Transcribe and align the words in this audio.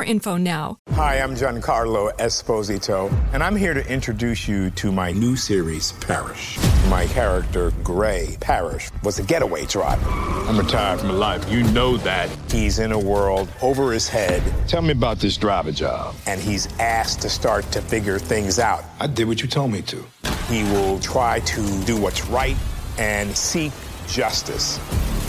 info 0.00 0.36
now. 0.36 0.78
Hi, 0.92 1.20
I'm 1.20 1.34
Giancarlo 1.34 2.12
Esposito, 2.18 3.12
and 3.34 3.42
I'm 3.42 3.56
here 3.56 3.74
to 3.74 3.86
introduce 3.92 4.46
you 4.48 4.70
to 4.70 4.92
my 4.92 5.12
new 5.12 5.36
series, 5.36 5.92
Parish. 5.92 6.58
My 6.88 7.06
character, 7.08 7.72
Gray 7.82 8.36
Parish, 8.40 8.90
was 9.02 9.18
a 9.18 9.22
getaway 9.24 9.66
driver. 9.66 10.08
I'm 10.48 10.58
retired 10.58 11.00
from 11.00 11.10
a 11.10 11.14
life. 11.14 11.48
You 11.50 11.62
know 11.72 11.96
that. 11.98 12.28
He's 12.50 12.78
in 12.78 12.92
a 12.92 12.98
world 12.98 13.48
over 13.60 13.92
his 13.92 14.08
head, 14.08 14.42
Tell 14.68 14.82
me 14.82 14.92
about 14.92 15.18
this 15.18 15.36
driver 15.36 15.72
job. 15.72 16.14
and 16.26 16.40
he's 16.40 16.66
asked 16.78 17.20
to 17.22 17.28
start 17.30 17.64
to 17.72 17.82
figure 17.82 18.18
things 18.18 18.58
out. 18.58 18.84
I 19.00 19.06
did 19.08 19.26
what 19.28 19.42
you 19.42 19.48
told 19.48 19.72
me 19.72 19.82
to. 19.82 20.04
He 20.48 20.62
will 20.64 20.98
try 21.00 21.40
to 21.40 21.84
do 21.84 22.00
what's 22.00 22.26
right 22.26 22.56
and 22.98 23.34
seek 23.36 23.72
justice. 24.12 24.78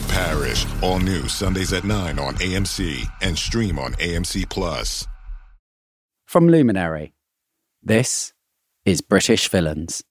Parish, 0.09 0.65
all 0.81 0.99
new 0.99 1.27
Sundays 1.27 1.73
at 1.73 1.83
9 1.83 2.19
on 2.19 2.35
AMC 2.35 3.07
and 3.21 3.37
stream 3.37 3.79
on 3.79 3.93
AMC 3.93 4.49
Plus. 4.49 5.07
From 6.25 6.47
Luminary, 6.47 7.13
this 7.81 8.33
is 8.85 9.01
British 9.01 9.47
Villains. 9.47 10.03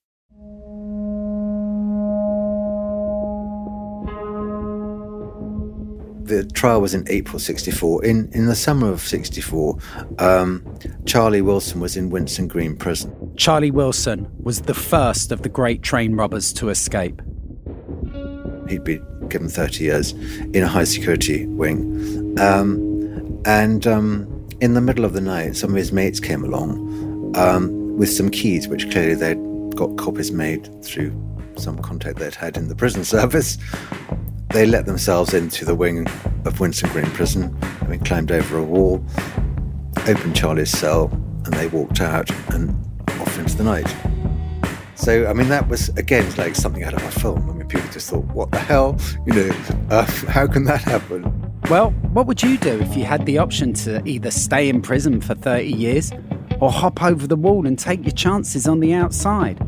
the 6.32 6.44
trial 6.44 6.80
was 6.80 6.94
in 6.94 7.04
April 7.08 7.38
64. 7.38 8.04
In, 8.04 8.30
in 8.32 8.46
the 8.46 8.54
summer 8.54 8.90
of 8.90 9.00
64, 9.02 9.76
um, 10.18 10.64
Charlie 11.04 11.42
Wilson 11.42 11.80
was 11.80 11.96
in 11.96 12.10
Winson 12.10 12.48
Green 12.48 12.76
prison. 12.76 13.34
Charlie 13.36 13.70
Wilson 13.70 14.30
was 14.42 14.62
the 14.62 14.74
first 14.74 15.30
of 15.32 15.42
the 15.42 15.48
great 15.48 15.82
train 15.82 16.14
robbers 16.14 16.52
to 16.54 16.70
escape. 16.70 17.20
He'd 18.72 18.84
been 18.84 19.28
given 19.28 19.48
30 19.48 19.84
years 19.84 20.12
in 20.12 20.62
a 20.62 20.68
high 20.68 20.84
security 20.84 21.46
wing. 21.46 22.38
Um, 22.40 23.42
and 23.44 23.86
um, 23.86 24.48
in 24.60 24.74
the 24.74 24.80
middle 24.80 25.04
of 25.04 25.12
the 25.12 25.20
night, 25.20 25.56
some 25.56 25.70
of 25.70 25.76
his 25.76 25.92
mates 25.92 26.20
came 26.20 26.42
along 26.42 27.36
um, 27.36 27.96
with 27.98 28.10
some 28.10 28.30
keys, 28.30 28.68
which 28.68 28.90
clearly 28.90 29.14
they'd 29.14 29.76
got 29.76 29.96
copies 29.96 30.32
made 30.32 30.68
through 30.82 31.12
some 31.56 31.78
contact 31.80 32.18
they'd 32.18 32.34
had 32.34 32.56
in 32.56 32.68
the 32.68 32.74
prison 32.74 33.04
service. 33.16 33.58
They 34.50 34.66
let 34.66 34.86
themselves 34.86 35.34
into 35.34 35.64
the 35.64 35.74
wing 35.74 36.06
of 36.44 36.58
Winson 36.58 36.90
Green 36.92 37.10
Prison, 37.12 37.54
having 37.80 38.00
climbed 38.00 38.32
over 38.32 38.58
a 38.58 38.62
wall, 38.62 39.04
opened 40.06 40.34
Charlie's 40.34 40.70
cell, 40.70 41.10
and 41.44 41.54
they 41.54 41.68
walked 41.68 42.00
out 42.00 42.30
and 42.52 42.70
off 43.20 43.38
into 43.38 43.56
the 43.56 43.64
night. 43.64 44.11
So, 44.94 45.26
I 45.26 45.32
mean, 45.32 45.48
that 45.48 45.68
was, 45.68 45.88
again, 45.90 46.30
like 46.36 46.54
something 46.54 46.84
out 46.84 46.94
of 46.94 47.02
a 47.02 47.10
film. 47.10 47.48
I 47.50 47.54
mean, 47.54 47.66
people 47.66 47.90
just 47.90 48.10
thought, 48.10 48.24
what 48.26 48.50
the 48.50 48.58
hell? 48.58 48.98
You 49.26 49.32
know, 49.34 49.56
uh, 49.90 50.04
how 50.28 50.46
can 50.46 50.64
that 50.64 50.82
happen? 50.82 51.52
Well, 51.70 51.90
what 52.12 52.26
would 52.26 52.42
you 52.42 52.58
do 52.58 52.80
if 52.80 52.96
you 52.96 53.04
had 53.04 53.24
the 53.24 53.38
option 53.38 53.72
to 53.74 54.06
either 54.06 54.30
stay 54.30 54.68
in 54.68 54.82
prison 54.82 55.20
for 55.20 55.34
30 55.34 55.64
years 55.64 56.12
or 56.60 56.70
hop 56.70 57.02
over 57.02 57.26
the 57.26 57.36
wall 57.36 57.66
and 57.66 57.78
take 57.78 58.02
your 58.04 58.12
chances 58.12 58.68
on 58.68 58.80
the 58.80 58.92
outside? 58.92 59.58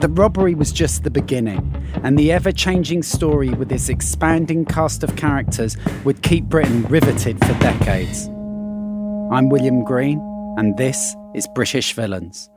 The 0.00 0.08
robbery 0.08 0.54
was 0.54 0.72
just 0.72 1.04
the 1.04 1.10
beginning, 1.10 1.74
and 2.02 2.18
the 2.18 2.30
ever 2.30 2.52
changing 2.52 3.02
story 3.02 3.48
with 3.50 3.72
its 3.72 3.88
expanding 3.88 4.66
cast 4.66 5.02
of 5.02 5.16
characters 5.16 5.78
would 6.04 6.22
keep 6.22 6.44
Britain 6.44 6.82
riveted 6.84 7.38
for 7.38 7.54
decades. 7.60 8.26
I'm 9.32 9.48
William 9.48 9.84
Green, 9.84 10.20
and 10.58 10.76
this 10.76 11.16
is 11.34 11.48
British 11.54 11.94
Villains. 11.94 12.50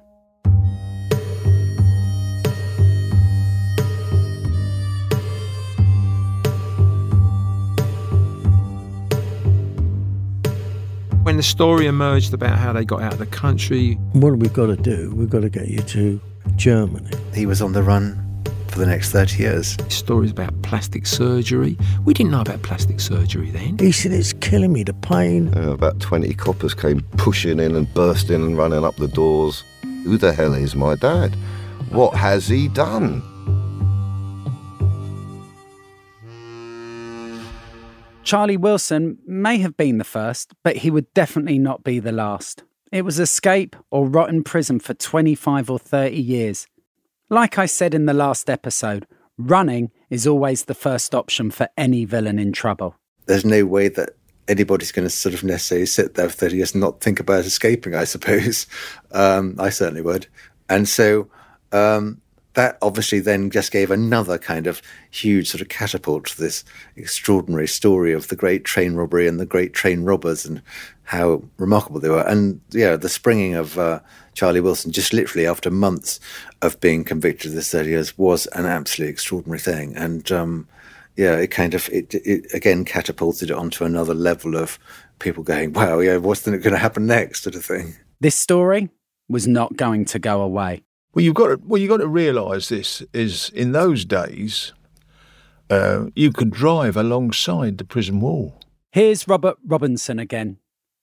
The 11.39 11.43
story 11.43 11.85
emerged 11.85 12.33
about 12.33 12.59
how 12.59 12.73
they 12.73 12.83
got 12.83 13.01
out 13.01 13.13
of 13.13 13.19
the 13.19 13.25
country, 13.25 13.93
What 14.11 14.31
we've 14.33 14.41
we 14.41 14.49
got 14.49 14.65
to 14.65 14.75
do? 14.75 15.15
We've 15.15 15.29
got 15.29 15.39
to 15.43 15.49
get 15.49 15.69
you 15.69 15.79
to 15.79 16.19
Germany. 16.57 17.09
He 17.33 17.45
was 17.45 17.61
on 17.61 17.71
the 17.71 17.81
run 17.81 18.43
for 18.67 18.79
the 18.79 18.85
next 18.85 19.13
30 19.13 19.41
years. 19.41 19.77
stories 19.87 20.31
about 20.31 20.61
plastic 20.63 21.07
surgery. 21.07 21.77
We 22.03 22.13
didn't 22.13 22.33
know 22.33 22.41
about 22.41 22.61
plastic 22.63 22.99
surgery 22.99 23.51
then. 23.51 23.79
He 23.79 23.93
said, 23.93 24.11
It's 24.11 24.33
killing 24.33 24.73
me, 24.73 24.83
the 24.83 24.93
pain. 24.93 25.57
Uh, 25.57 25.71
about 25.71 26.01
20 26.01 26.33
coppers 26.33 26.73
came 26.73 26.99
pushing 27.15 27.61
in 27.61 27.73
and 27.73 27.93
bursting 27.93 28.43
and 28.43 28.57
running 28.57 28.83
up 28.83 28.97
the 28.97 29.07
doors. 29.07 29.63
Who 30.03 30.17
the 30.17 30.33
hell 30.33 30.53
is 30.53 30.75
my 30.75 30.95
dad? 30.95 31.33
What 31.89 32.15
has 32.15 32.49
he 32.49 32.67
done? 32.67 33.23
Charlie 38.29 38.57
Wilson 38.57 39.17
may 39.25 39.57
have 39.57 39.75
been 39.75 39.97
the 39.97 40.03
first, 40.03 40.53
but 40.63 40.75
he 40.75 40.91
would 40.91 41.11
definitely 41.15 41.57
not 41.57 41.83
be 41.83 41.97
the 41.97 42.11
last. 42.11 42.61
It 42.91 43.01
was 43.01 43.19
escape 43.19 43.75
or 43.89 44.05
rot 44.05 44.29
in 44.29 44.43
prison 44.43 44.79
for 44.79 44.93
25 44.93 45.67
or 45.67 45.79
30 45.79 46.15
years. 46.15 46.67
Like 47.31 47.57
I 47.57 47.65
said 47.65 47.95
in 47.95 48.05
the 48.05 48.13
last 48.13 48.47
episode, 48.47 49.07
running 49.39 49.89
is 50.11 50.27
always 50.27 50.65
the 50.65 50.75
first 50.75 51.15
option 51.15 51.49
for 51.49 51.69
any 51.75 52.05
villain 52.05 52.37
in 52.37 52.51
trouble. 52.51 52.93
There's 53.25 53.45
no 53.45 53.65
way 53.65 53.87
that 53.87 54.11
anybody's 54.47 54.91
going 54.91 55.07
to 55.07 55.09
sort 55.09 55.33
of 55.33 55.43
necessarily 55.43 55.87
sit 55.87 56.13
there 56.13 56.29
for 56.29 56.35
30 56.35 56.57
years 56.57 56.73
and 56.75 56.81
not 56.81 57.01
think 57.01 57.19
about 57.19 57.45
escaping, 57.45 57.95
I 57.95 58.03
suppose. 58.03 58.67
Um, 59.11 59.55
I 59.57 59.71
certainly 59.71 60.03
would. 60.03 60.27
And 60.69 60.87
so 60.87 61.31
um, 61.71 62.21
that 62.53 62.77
obviously 62.81 63.19
then 63.19 63.49
just 63.49 63.71
gave 63.71 63.91
another 63.91 64.37
kind 64.37 64.67
of 64.67 64.81
huge 65.11 65.49
sort 65.49 65.61
of 65.61 65.69
catapult 65.69 66.25
to 66.25 66.37
this 66.37 66.63
extraordinary 66.95 67.67
story 67.67 68.11
of 68.11 68.27
the 68.27 68.35
great 68.35 68.63
train 68.65 68.95
robbery 68.95 69.27
and 69.27 69.39
the 69.39 69.45
great 69.45 69.73
train 69.73 70.03
robbers 70.03 70.45
and 70.45 70.61
how 71.03 71.43
remarkable 71.57 71.99
they 71.99 72.09
were. 72.09 72.27
And 72.27 72.61
yeah, 72.71 72.95
the 72.95 73.09
springing 73.09 73.53
of 73.53 73.77
uh, 73.77 73.99
Charlie 74.33 74.61
Wilson, 74.61 74.91
just 74.91 75.13
literally 75.13 75.47
after 75.47 75.69
months 75.69 76.19
of 76.61 76.79
being 76.79 77.03
convicted 77.03 77.51
of 77.51 77.55
this 77.55 77.71
30 77.71 77.89
years, 77.89 78.17
was 78.17 78.47
an 78.47 78.65
absolutely 78.65 79.11
extraordinary 79.11 79.59
thing. 79.59 79.95
And 79.95 80.31
um, 80.31 80.67
yeah, 81.15 81.35
it 81.35 81.47
kind 81.47 81.73
of 81.73 81.89
it, 81.89 82.13
it 82.15 82.53
again 82.53 82.85
catapulted 82.85 83.49
it 83.49 83.55
onto 83.55 83.83
another 83.83 84.13
level 84.13 84.55
of 84.55 84.79
people 85.19 85.43
going, 85.43 85.73
"Wow, 85.73 85.99
yeah, 85.99 86.17
what's 86.17 86.45
going 86.47 86.61
to 86.61 86.77
happen 86.77 87.05
next?" 87.05 87.43
sort 87.43 87.55
of 87.55 87.65
thing. 87.65 87.95
This 88.21 88.35
story 88.35 88.89
was 89.27 89.45
not 89.45 89.75
going 89.75 90.05
to 90.05 90.19
go 90.19 90.41
away. 90.41 90.83
Well, 91.13 91.25
you've 91.25 91.35
got 91.35 91.47
to, 91.47 91.59
well, 91.65 91.81
you've 91.81 91.89
got 91.89 91.97
to 91.97 92.07
realise 92.07 92.69
this 92.69 93.01
is 93.13 93.49
in 93.49 93.71
those 93.71 94.05
days, 94.05 94.73
uh, 95.69 96.05
you 96.15 96.31
could 96.31 96.51
drive 96.51 96.95
alongside 96.95 97.77
the 97.77 97.83
prison 97.83 98.21
wall. 98.21 98.59
Here's 98.91 99.27
Robert 99.27 99.57
Robinson 99.65 100.19
again, 100.19 100.57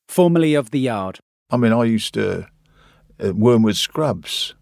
formerly 0.09 0.55
of 0.55 0.71
the 0.71 0.81
Yard. 0.81 1.19
I 1.51 1.57
mean, 1.57 1.73
I 1.73 1.85
used 1.85 2.15
to, 2.15 2.49
at 3.19 3.35
Wormwood 3.35 3.77
Scrubs, 3.77 4.55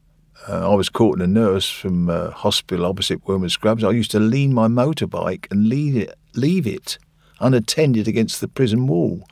uh, 0.49 0.71
I 0.71 0.75
was 0.75 0.89
caught 0.89 1.17
in 1.17 1.23
a 1.23 1.27
nurse 1.27 1.69
from 1.69 2.11
a 2.11 2.31
hospital 2.31 2.85
opposite 2.85 3.27
Wormwood 3.27 3.51
Scrubs. 3.51 3.85
I 3.85 3.91
used 3.91 4.11
to 4.11 4.21
lean 4.21 4.53
my 4.53 4.69
motorbike 4.69 5.47
and 5.51 5.69
leave 5.69 5.97
it, 5.97 6.15
leave 6.35 6.67
it 6.67 6.99
unattended 7.41 8.09
against 8.09 8.41
the 8.41 8.49
prison 8.49 8.87
wall. 8.87 9.27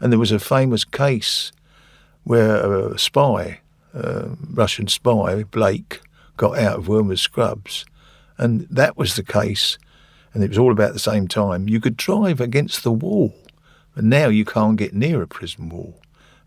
And 0.00 0.12
there 0.12 0.18
was 0.18 0.32
a 0.32 0.38
famous 0.38 0.84
case 0.84 1.52
where 2.24 2.90
a 2.90 2.98
spy, 2.98 3.60
a 3.96 4.30
Russian 4.52 4.88
spy, 4.88 5.42
Blake, 5.44 6.00
got 6.36 6.58
out 6.58 6.78
of 6.78 6.88
Wormwood 6.88 7.18
Scrubs. 7.18 7.84
And 8.38 8.66
that 8.70 8.96
was 8.96 9.16
the 9.16 9.22
case, 9.22 9.78
and 10.34 10.44
it 10.44 10.50
was 10.50 10.58
all 10.58 10.72
about 10.72 10.92
the 10.92 10.98
same 10.98 11.26
time. 11.26 11.68
You 11.68 11.80
could 11.80 11.96
drive 11.96 12.40
against 12.40 12.84
the 12.84 12.92
wall, 12.92 13.34
but 13.94 14.04
now 14.04 14.28
you 14.28 14.44
can't 14.44 14.76
get 14.76 14.92
near 14.94 15.22
a 15.22 15.26
prison 15.26 15.70
wall. 15.70 15.98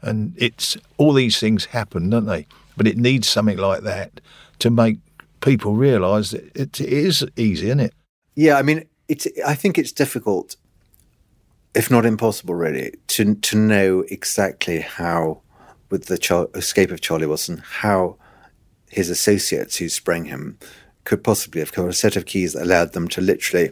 And 0.01 0.33
it's 0.37 0.77
all 0.97 1.13
these 1.13 1.39
things 1.39 1.65
happen, 1.65 2.09
don't 2.09 2.25
they? 2.25 2.45
But 2.77 2.87
it 2.87 2.97
needs 2.97 3.27
something 3.27 3.57
like 3.57 3.81
that 3.81 4.21
to 4.59 4.69
make 4.69 4.99
people 5.41 5.73
realise 5.73 6.31
that 6.31 6.55
it 6.55 6.79
is 6.79 7.25
easy, 7.35 7.67
isn't 7.67 7.79
it? 7.79 7.93
Yeah, 8.35 8.55
I 8.55 8.61
mean, 8.61 8.85
it's. 9.07 9.27
I 9.45 9.55
think 9.55 9.77
it's 9.77 9.91
difficult, 9.91 10.55
if 11.73 11.89
not 11.89 12.05
impossible, 12.05 12.55
really, 12.55 12.93
to 13.07 13.35
to 13.35 13.57
know 13.57 14.05
exactly 14.09 14.79
how, 14.79 15.41
with 15.89 16.05
the 16.05 16.17
Char- 16.17 16.49
escape 16.55 16.91
of 16.91 17.01
Charlie 17.01 17.27
Wilson, 17.27 17.63
how 17.65 18.17
his 18.89 19.09
associates 19.09 19.77
who 19.77 19.89
sprang 19.89 20.25
him 20.25 20.57
could 21.03 21.23
possibly 21.23 21.61
have 21.61 21.73
got 21.73 21.89
a 21.89 21.93
set 21.93 22.15
of 22.15 22.25
keys 22.25 22.53
that 22.53 22.63
allowed 22.63 22.93
them 22.93 23.07
to 23.09 23.21
literally 23.21 23.71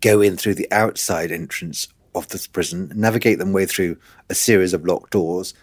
go 0.00 0.20
in 0.20 0.36
through 0.36 0.54
the 0.54 0.70
outside 0.70 1.30
entrance 1.30 1.88
of 2.14 2.28
this 2.28 2.46
prison, 2.46 2.90
navigate 2.94 3.38
them 3.38 3.52
way 3.52 3.66
through 3.66 3.96
a 4.28 4.34
series 4.34 4.72
of 4.72 4.84
locked 4.84 5.10
doors 5.10 5.54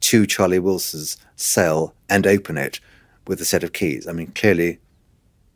to 0.00 0.26
Charlie 0.26 0.58
Wilson's 0.58 1.16
cell 1.36 1.94
and 2.08 2.26
open 2.26 2.56
it 2.56 2.80
with 3.26 3.40
a 3.40 3.44
set 3.44 3.64
of 3.64 3.72
keys. 3.72 4.06
I 4.06 4.12
mean, 4.12 4.28
clearly, 4.28 4.78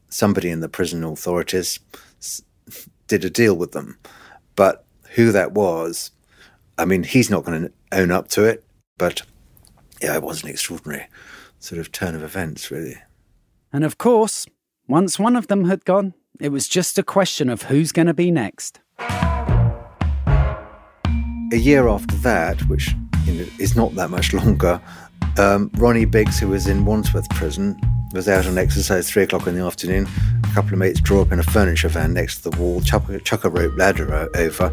somebody 0.08 0.50
in 0.50 0.60
the 0.60 0.68
prison 0.68 1.02
authorities 1.04 1.80
did 3.08 3.24
a 3.24 3.30
deal 3.30 3.54
with 3.54 3.72
them, 3.72 3.98
but 4.54 4.84
who 5.14 5.32
that 5.32 5.52
was, 5.52 6.10
I 6.76 6.84
mean, 6.84 7.04
he's 7.04 7.30
not 7.30 7.44
going 7.44 7.62
to 7.62 7.72
own 7.92 8.10
up 8.10 8.28
to 8.28 8.44
it. 8.44 8.64
But 8.98 9.22
yeah, 10.04 10.16
it 10.16 10.22
was 10.22 10.42
an 10.42 10.50
extraordinary 10.50 11.06
sort 11.58 11.80
of 11.80 11.90
turn 11.90 12.14
of 12.14 12.22
events, 12.22 12.70
really. 12.70 12.98
And 13.72 13.84
of 13.84 13.96
course, 13.96 14.46
once 14.86 15.18
one 15.18 15.34
of 15.34 15.46
them 15.46 15.64
had 15.64 15.86
gone, 15.86 16.12
it 16.38 16.50
was 16.50 16.68
just 16.68 16.98
a 16.98 17.02
question 17.02 17.48
of 17.48 17.62
who's 17.62 17.90
going 17.90 18.06
to 18.06 18.14
be 18.14 18.30
next. 18.30 18.80
A 21.52 21.56
year 21.56 21.88
after 21.88 22.16
that, 22.16 22.60
which 22.68 22.94
is 23.58 23.74
not 23.74 23.94
that 23.94 24.10
much 24.10 24.34
longer, 24.34 24.78
um, 25.38 25.70
Ronnie 25.76 26.04
Biggs, 26.04 26.38
who 26.38 26.48
was 26.48 26.66
in 26.66 26.84
Wandsworth 26.84 27.28
prison, 27.30 27.80
was 28.12 28.28
out 28.28 28.46
on 28.46 28.58
exercise 28.58 29.10
three 29.10 29.22
o'clock 29.22 29.46
in 29.46 29.54
the 29.56 29.64
afternoon. 29.64 30.06
A 30.44 30.54
couple 30.54 30.74
of 30.74 30.78
mates 30.78 31.00
draw 31.00 31.22
up 31.22 31.32
in 31.32 31.38
a 31.38 31.42
furniture 31.42 31.88
van 31.88 32.12
next 32.12 32.42
to 32.42 32.50
the 32.50 32.56
wall, 32.60 32.82
chuck, 32.82 33.04
chuck 33.24 33.44
a 33.44 33.48
rope 33.48 33.72
ladder 33.78 34.28
over. 34.36 34.70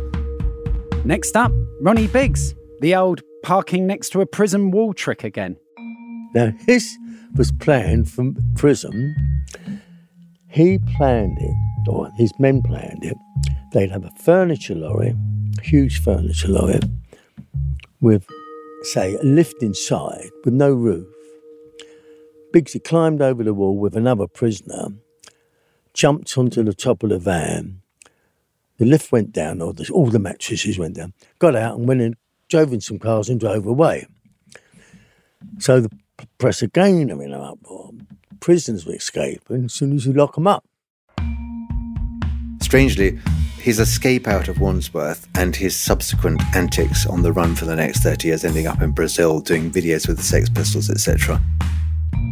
Next 1.06 1.38
up, 1.38 1.54
Ronnie 1.80 2.08
Biggs, 2.08 2.54
the 2.82 2.96
old 2.96 3.22
parking 3.44 3.88
next 3.88 4.10
to 4.10 4.22
a 4.22 4.26
prison 4.26 4.72
wall 4.72 4.94
trick 4.94 5.24
again. 5.24 5.58
Now, 6.34 6.54
this 6.66 6.98
was 7.36 7.52
planned 7.52 8.10
from 8.10 8.38
prison. 8.56 9.16
He 10.48 10.80
planned 10.98 11.38
it, 11.40 11.90
or 11.90 12.10
his 12.18 12.32
men 12.40 12.62
planned 12.62 13.04
it. 13.04 13.18
They'd 13.74 13.92
have 13.92 14.04
a 14.04 14.12
furniture 14.22 14.76
lorry, 14.76 15.16
huge 15.62 16.02
furniture 16.02 16.50
lorry, 16.50 16.80
with, 18.02 18.26
say, 18.84 19.16
a 19.16 19.24
lift 19.24 19.62
inside 19.62 20.30
with 20.44 20.54
no 20.54 20.74
roof. 20.74 21.08
Biggsy 22.54 22.84
climbed 22.84 23.22
over 23.22 23.44
the 23.44 23.54
wall 23.54 23.78
with 23.78 23.96
another 23.96 24.28
prisoner, 24.28 24.90
jumped 25.94 26.38
onto 26.38 26.64
the 26.64 26.74
top 26.74 27.04
of 27.04 27.10
the 27.10 27.20
van. 27.20 27.82
The 28.78 28.86
lift 28.86 29.12
went 29.12 29.32
down, 29.32 29.62
or 29.62 29.74
the, 29.74 29.90
all 29.94 30.08
the 30.08 30.20
mattresses 30.20 30.78
went 30.78 30.96
down, 30.96 31.14
got 31.40 31.56
out 31.56 31.78
and 31.78 31.88
went 31.88 32.02
in, 32.02 32.16
drove 32.52 32.74
in 32.74 32.82
some 32.82 33.00
cars 33.00 33.30
and 33.30 33.40
drove 33.40 33.66
away. 33.66 34.06
So 35.58 35.82
the 35.82 35.90
press 36.38 36.62
again 36.62 37.10
are 37.10 37.24
in 37.24 37.34
an 37.34 37.42
uproar. 37.42 37.92
Prisoners 38.40 38.86
will 38.86 38.94
escape 38.94 39.42
as 39.50 39.74
soon 39.74 39.96
as 39.96 40.06
you 40.06 40.14
lock 40.14 40.36
them 40.36 40.48
up. 40.48 40.66
Strangely, 42.62 43.20
his 43.58 43.80
escape 43.80 44.28
out 44.28 44.48
of 44.48 44.60
Wandsworth 44.60 45.28
and 45.36 45.56
his 45.56 45.76
subsequent 45.76 46.42
antics 46.56 47.06
on 47.06 47.22
the 47.22 47.32
run 47.32 47.56
for 47.56 47.66
the 47.66 47.76
next 47.76 48.02
30 48.02 48.28
years, 48.28 48.44
ending 48.44 48.68
up 48.68 48.82
in 48.82 48.92
Brazil 48.92 49.40
doing 49.40 49.72
videos 49.72 50.08
with 50.08 50.18
the 50.18 50.24
Sex 50.24 50.50
Pistols, 50.50 50.90
etc. 50.90 51.42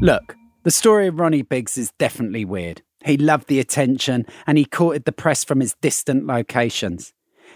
Look, 0.02 0.36
the 0.64 0.72
story 0.72 1.08
of 1.08 1.20
Ronnie 1.20 1.44
Biggs 1.44 1.78
is 1.78 1.92
definitely 2.00 2.46
weird. 2.46 2.82
He 3.06 3.16
loved 3.16 3.48
the 3.48 3.60
attention 3.60 4.26
and 4.46 4.58
he 4.58 4.66
courted 4.66 5.06
the 5.06 5.12
press 5.12 5.44
from 5.44 5.62
his 5.62 5.76
distant 5.82 6.26
locations. 6.26 7.14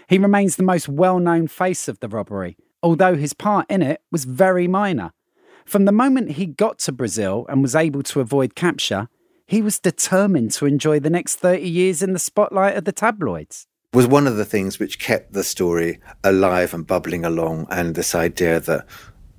He 0.08 0.18
remains 0.18 0.56
the 0.56 0.62
most 0.62 0.88
well 0.88 1.18
known 1.18 1.48
face 1.48 1.88
of 1.88 2.00
the 2.00 2.08
robbery, 2.08 2.56
although 2.82 3.16
his 3.16 3.32
part 3.32 3.66
in 3.70 3.82
it 3.82 4.02
was 4.10 4.24
very 4.24 4.68
minor. 4.68 5.12
From 5.64 5.86
the 5.86 5.92
moment 5.92 6.32
he 6.32 6.46
got 6.46 6.78
to 6.80 6.92
Brazil 6.92 7.46
and 7.48 7.62
was 7.62 7.74
able 7.74 8.02
to 8.04 8.20
avoid 8.20 8.54
capture, 8.54 9.08
he 9.46 9.62
was 9.62 9.78
determined 9.78 10.52
to 10.52 10.66
enjoy 10.66 11.00
the 11.00 11.10
next 11.10 11.36
30 11.36 11.68
years 11.68 12.02
in 12.02 12.12
the 12.12 12.18
spotlight 12.18 12.76
of 12.76 12.84
the 12.84 12.92
tabloids. 12.92 13.66
Was 13.92 14.06
one 14.06 14.26
of 14.26 14.36
the 14.36 14.44
things 14.44 14.78
which 14.78 14.98
kept 14.98 15.32
the 15.32 15.44
story 15.44 16.00
alive 16.22 16.74
and 16.74 16.86
bubbling 16.86 17.24
along, 17.24 17.66
and 17.70 17.94
this 17.94 18.14
idea 18.14 18.58
that, 18.60 18.86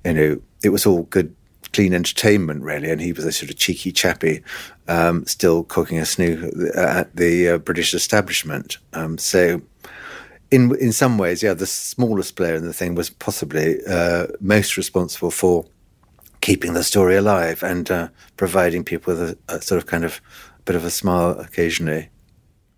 you 0.04 0.14
know, 0.14 0.40
it 0.64 0.70
was 0.70 0.86
all 0.86 1.02
good, 1.04 1.34
clean 1.72 1.92
entertainment, 1.92 2.62
really, 2.62 2.90
and 2.90 3.00
he 3.00 3.12
was 3.12 3.24
a 3.24 3.32
sort 3.32 3.50
of 3.50 3.56
cheeky 3.56 3.92
chappy, 3.92 4.42
um, 4.88 5.26
still 5.26 5.64
cooking 5.64 5.98
a 5.98 6.02
snoo 6.02 6.74
at 6.76 7.14
the 7.14 7.50
uh, 7.50 7.58
British 7.58 7.92
establishment. 7.92 8.78
Um, 8.94 9.18
so, 9.18 9.60
in 10.56 10.74
in 10.76 10.92
some 10.92 11.18
ways, 11.18 11.42
yeah, 11.42 11.54
the 11.54 11.66
smallest 11.66 12.34
player 12.34 12.54
in 12.54 12.64
the 12.64 12.72
thing 12.72 12.94
was 12.94 13.10
possibly 13.10 13.84
uh, 13.86 14.26
most 14.40 14.76
responsible 14.76 15.30
for 15.30 15.66
keeping 16.40 16.72
the 16.72 16.82
story 16.82 17.16
alive 17.16 17.62
and 17.62 17.90
uh, 17.90 18.08
providing 18.36 18.82
people 18.84 19.14
with 19.14 19.30
a, 19.30 19.38
a, 19.54 19.60
sort 19.60 19.78
of 19.78 19.86
kind 19.86 20.04
of 20.04 20.20
bit 20.64 20.76
of 20.76 20.84
a 20.84 20.90
smile 20.90 21.38
occasionally. 21.40 22.08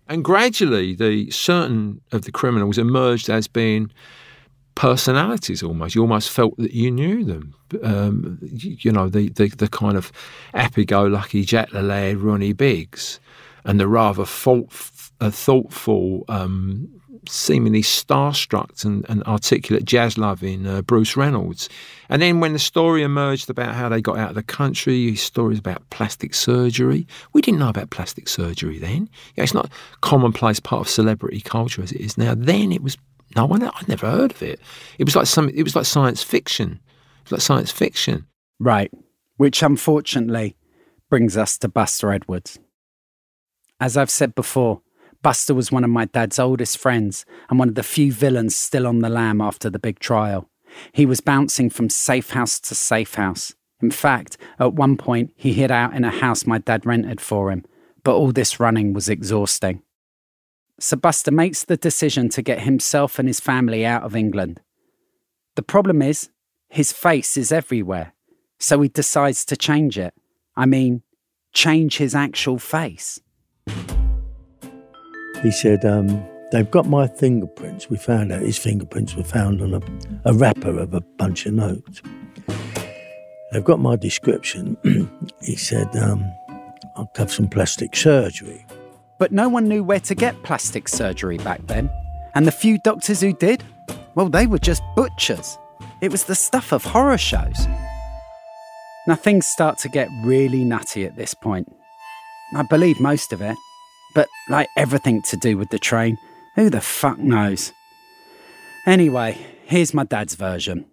And 0.07 0.23
gradually, 0.23 0.95
the 0.95 1.31
certain 1.31 2.01
of 2.11 2.23
the 2.23 2.31
criminals 2.31 2.77
emerged 2.77 3.29
as 3.29 3.47
being 3.47 3.91
personalities 4.75 5.63
almost. 5.63 5.95
You 5.95 6.01
almost 6.01 6.31
felt 6.31 6.57
that 6.57 6.73
you 6.73 6.91
knew 6.91 7.23
them. 7.23 7.53
Um, 7.83 8.39
you, 8.41 8.91
know, 8.91 9.07
the, 9.07 9.29
the, 9.29 9.49
the 9.49 9.67
kind 9.67 9.97
of 9.97 10.11
happy-go-lucky 10.53 11.43
Jack 11.45 11.69
the 11.69 12.15
Ronnie 12.17 12.53
Biggs, 12.53 13.19
and 13.65 13.79
the 13.79 13.87
rather 13.87 14.25
fault, 14.25 14.73
uh, 15.21 15.29
thoughtful 15.29 16.23
um, 16.27 16.98
seemingly 17.29 17.81
starstruck 17.81 18.83
and, 18.83 19.05
and 19.09 19.23
articulate 19.23 19.85
jazz 19.85 20.17
loving 20.17 20.65
uh, 20.65 20.81
Bruce 20.81 21.15
Reynolds. 21.15 21.69
And 22.09 22.21
then 22.21 22.39
when 22.39 22.53
the 22.53 22.59
story 22.59 23.03
emerged 23.03 23.49
about 23.49 23.75
how 23.75 23.89
they 23.89 24.01
got 24.01 24.17
out 24.17 24.29
of 24.29 24.35
the 24.35 24.43
country, 24.43 25.15
stories 25.15 25.59
about 25.59 25.89
plastic 25.89 26.33
surgery, 26.33 27.07
we 27.33 27.41
didn't 27.41 27.59
know 27.59 27.69
about 27.69 27.91
plastic 27.91 28.27
surgery 28.27 28.79
then. 28.79 29.09
Yeah, 29.35 29.43
it's 29.43 29.53
not 29.53 29.71
commonplace 30.01 30.59
part 30.59 30.81
of 30.81 30.89
celebrity 30.89 31.41
culture 31.41 31.81
as 31.83 31.91
it 31.91 32.01
is 32.01 32.17
now. 32.17 32.33
Then 32.35 32.71
it 32.71 32.81
was 32.81 32.97
no 33.35 33.45
one. 33.45 33.63
I'd 33.63 33.87
never 33.87 34.09
heard 34.09 34.31
of 34.31 34.41
it. 34.41 34.59
It 34.97 35.05
was 35.05 35.15
like 35.15 35.27
some. 35.27 35.49
It 35.49 35.63
was 35.63 35.75
like 35.75 35.85
science 35.85 36.23
fiction. 36.23 36.79
It 37.19 37.25
was 37.25 37.31
like 37.33 37.41
science 37.41 37.71
fiction. 37.71 38.25
Right, 38.59 38.91
which 39.37 39.61
unfortunately 39.61 40.57
brings 41.09 41.37
us 41.37 41.57
to 41.59 41.67
Buster 41.67 42.11
Edwards. 42.11 42.59
As 43.79 43.95
I've 43.95 44.09
said 44.09 44.35
before, 44.35 44.81
Buster 45.21 45.53
was 45.53 45.71
one 45.71 45.83
of 45.83 45.89
my 45.89 46.05
dad's 46.05 46.39
oldest 46.39 46.77
friends 46.77 47.25
and 47.49 47.59
one 47.59 47.69
of 47.69 47.75
the 47.75 47.83
few 47.83 48.11
villains 48.11 48.55
still 48.55 48.87
on 48.87 48.99
the 48.99 49.09
lam 49.09 49.41
after 49.41 49.69
the 49.69 49.79
big 49.79 49.99
trial. 49.99 50.49
He 50.93 51.05
was 51.05 51.19
bouncing 51.19 51.69
from 51.69 51.89
safe 51.89 52.29
house 52.31 52.59
to 52.61 52.75
safe 52.75 53.15
house. 53.15 53.53
In 53.81 53.91
fact, 53.91 54.37
at 54.59 54.73
one 54.73 54.97
point, 54.97 55.31
he 55.35 55.53
hid 55.53 55.71
out 55.71 55.93
in 55.93 56.03
a 56.03 56.09
house 56.09 56.45
my 56.45 56.57
dad 56.57 56.85
rented 56.85 57.19
for 57.19 57.51
him, 57.51 57.65
but 58.03 58.15
all 58.15 58.31
this 58.31 58.59
running 58.59 58.93
was 58.93 59.09
exhausting. 59.09 59.81
So 60.79 60.95
Buster 60.95 61.31
makes 61.31 61.65
the 61.65 61.77
decision 61.77 62.29
to 62.29 62.41
get 62.41 62.61
himself 62.61 63.19
and 63.19 63.27
his 63.27 63.39
family 63.39 63.85
out 63.85 64.03
of 64.03 64.15
England. 64.15 64.61
The 65.55 65.61
problem 65.61 66.01
is, 66.01 66.29
his 66.69 66.93
face 66.93 67.35
is 67.35 67.51
everywhere, 67.51 68.13
so 68.59 68.79
he 68.81 68.87
decides 68.87 69.43
to 69.45 69.57
change 69.57 69.97
it. 69.97 70.13
I 70.55 70.65
mean, 70.65 71.03
change 71.53 71.97
his 71.97 72.15
actual 72.15 72.59
face. 72.59 73.19
He 75.41 75.51
said, 75.51 75.85
um, 75.85 76.25
They've 76.51 76.69
got 76.69 76.87
my 76.87 77.07
fingerprints. 77.07 77.89
We 77.89 77.97
found 77.97 78.31
out 78.31 78.41
his 78.41 78.57
fingerprints 78.57 79.15
were 79.15 79.23
found 79.23 79.61
on 79.61 79.75
a, 79.75 79.81
a 80.25 80.33
wrapper 80.33 80.79
of 80.79 80.95
a 80.95 81.01
bunch 81.01 81.45
of 81.45 81.53
notes. 81.53 82.01
They've 83.51 83.63
got 83.63 83.79
my 83.79 83.95
description. 83.95 84.77
he 85.41 85.55
said, 85.55 85.95
um, 85.95 86.23
I'll 86.95 87.09
have 87.17 87.31
some 87.31 87.47
plastic 87.47 87.95
surgery. 87.95 88.65
But 89.19 89.31
no 89.31 89.47
one 89.47 89.67
knew 89.67 89.83
where 89.83 89.99
to 90.01 90.15
get 90.15 90.41
plastic 90.43 90.87
surgery 90.87 91.37
back 91.37 91.65
then. 91.67 91.89
And 92.33 92.47
the 92.47 92.51
few 92.51 92.79
doctors 92.79 93.21
who 93.21 93.33
did, 93.33 93.63
well, 94.15 94.29
they 94.29 94.47
were 94.47 94.59
just 94.59 94.81
butchers. 94.95 95.57
It 96.01 96.11
was 96.11 96.23
the 96.23 96.35
stuff 96.35 96.71
of 96.71 96.83
horror 96.83 97.17
shows. 97.17 97.67
Now, 99.07 99.15
things 99.15 99.45
start 99.45 99.77
to 99.79 99.89
get 99.89 100.09
really 100.23 100.63
nutty 100.63 101.05
at 101.05 101.15
this 101.15 101.33
point. 101.33 101.71
I 102.55 102.63
believe 102.63 102.99
most 102.99 103.33
of 103.33 103.41
it, 103.41 103.55
but 104.15 104.27
like 104.49 104.67
everything 104.77 105.21
to 105.23 105.37
do 105.37 105.57
with 105.57 105.69
the 105.69 105.79
train, 105.79 106.17
who 106.55 106.69
the 106.69 106.81
fuck 106.81 107.17
knows? 107.17 107.71
Anyway, 108.85 109.37
here's 109.65 109.93
my 109.93 110.03
dad's 110.03 110.35
version. 110.35 110.85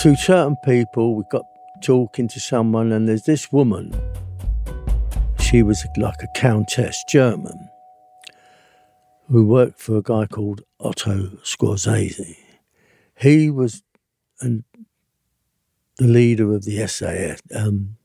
Through 0.00 0.16
certain 0.16 0.56
people, 0.64 1.14
we 1.14 1.24
got 1.30 1.44
talking 1.82 2.28
to 2.28 2.40
someone, 2.40 2.92
and 2.92 3.08
there's 3.08 3.24
this 3.24 3.50
woman. 3.50 3.94
She 5.38 5.62
was 5.62 5.84
like 5.96 6.22
a 6.22 6.28
countess, 6.38 7.02
German, 7.08 7.68
who 9.28 9.46
worked 9.46 9.80
for 9.80 9.96
a 9.96 10.02
guy 10.02 10.26
called 10.26 10.62
Otto 10.78 11.38
Skorzeny. 11.42 12.36
He 13.18 13.50
was 13.50 13.82
an, 14.40 14.64
the 15.96 16.06
leader 16.06 16.54
of 16.54 16.64
the 16.64 16.86
SAS, 16.86 17.40
um, 17.54 17.96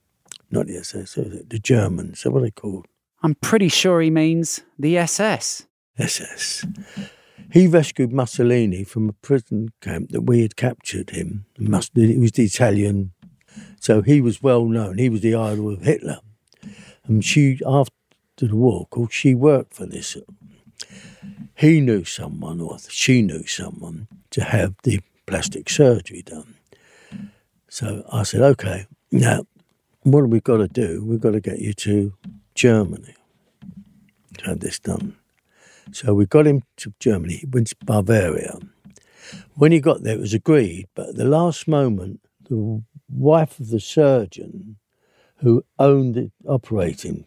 not 0.50 0.67
the 0.67 0.84
SAS, 0.84 1.13
the 1.13 1.60
Germans. 1.62 2.22
So 2.22 2.32
what 2.32 2.39
are 2.39 2.46
they 2.46 2.51
called? 2.51 2.88
I'm 3.25 3.34
pretty 3.34 3.70
sure 3.70 4.01
he 4.01 4.12
means 4.12 4.62
the 4.77 5.00
SS. 5.00 5.65
SS. 5.98 6.63
He 7.51 7.65
rescued 7.65 8.13
Mussolini 8.13 8.84
from 8.84 9.10
a 9.10 9.13
prison 9.13 9.70
camp 9.82 10.12
that 10.12 10.22
we 10.22 10.44
had 10.44 10.55
captured 10.55 11.10
him. 11.10 11.48
He 11.58 11.67
was 11.67 11.89
the 11.89 12.44
Italian, 12.44 13.13
so 13.79 14.03
he 14.03 14.22
was 14.22 14.44
well 14.44 14.65
known. 14.65 15.00
He 15.00 15.10
was 15.10 15.22
the 15.22 15.34
idol 15.34 15.74
of 15.74 15.82
Hitler. 15.82 16.20
And 17.08 17.25
she, 17.25 17.60
after 17.65 17.91
the 18.38 18.55
war, 18.55 18.86
course, 18.91 19.15
she 19.15 19.34
worked 19.34 19.74
for 19.74 19.88
this. 19.88 20.15
He 21.55 21.82
knew 21.82 22.03
someone, 22.03 22.62
or 22.62 22.77
she 22.89 23.24
knew 23.24 23.48
someone, 23.48 24.08
to 24.29 24.44
have 24.44 24.75
the 24.84 25.00
plastic 25.25 25.72
surgery 25.72 26.22
done. 26.22 26.58
So 27.70 28.05
I 28.12 28.22
said, 28.22 28.41
okay, 28.41 28.86
now 29.12 29.48
what 30.03 30.22
have 30.22 30.29
we 30.29 30.41
got 30.41 30.58
to 30.58 30.67
do? 30.67 31.03
We've 31.03 31.20
got 31.20 31.32
to 31.32 31.41
get 31.41 31.58
you 31.58 31.74
to 31.74 32.13
Germany 32.56 33.16
to 34.38 34.46
have 34.46 34.60
this 34.60 34.80
done. 34.80 35.16
So 35.92 36.14
we 36.14 36.26
got 36.26 36.48
him 36.48 36.64
to 36.78 36.94
Germany. 37.00 37.36
He 37.36 37.46
went 37.46 37.68
to 37.68 37.76
Bavaria. 37.86 38.58
When 39.56 39.72
he 39.72 39.80
got 39.80 40.04
there, 40.04 40.16
it 40.16 40.20
was 40.20 40.34
agreed, 40.34 40.88
but 40.96 41.10
at 41.10 41.16
the 41.16 41.26
last 41.26 41.68
moment, 41.68 42.22
the 42.50 42.82
wife 43.10 43.60
of 43.60 43.70
the 43.70 43.80
surgeon 43.80 44.78
who 45.38 45.64
owned 45.80 46.16
the 46.16 46.32
operating 46.48 47.26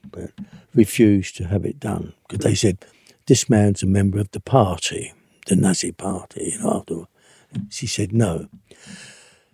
refused 0.75 1.37
to 1.37 1.47
have 1.47 1.65
it 1.65 1.79
done 1.79 2.15
because 2.29 2.45
they 2.45 2.55
said 2.55 2.85
this 3.27 3.51
man's 3.51 3.83
a 3.83 3.87
member 3.87 4.19
of 4.19 4.31
the 4.31 4.41
party, 4.41 5.13
the 5.47 5.57
Nazi 5.57 5.93
party. 5.93 6.53
You 6.53 6.63
know, 6.63 6.77
after 6.79 7.07
she 7.69 7.87
said 7.87 8.13
no. 8.13 8.49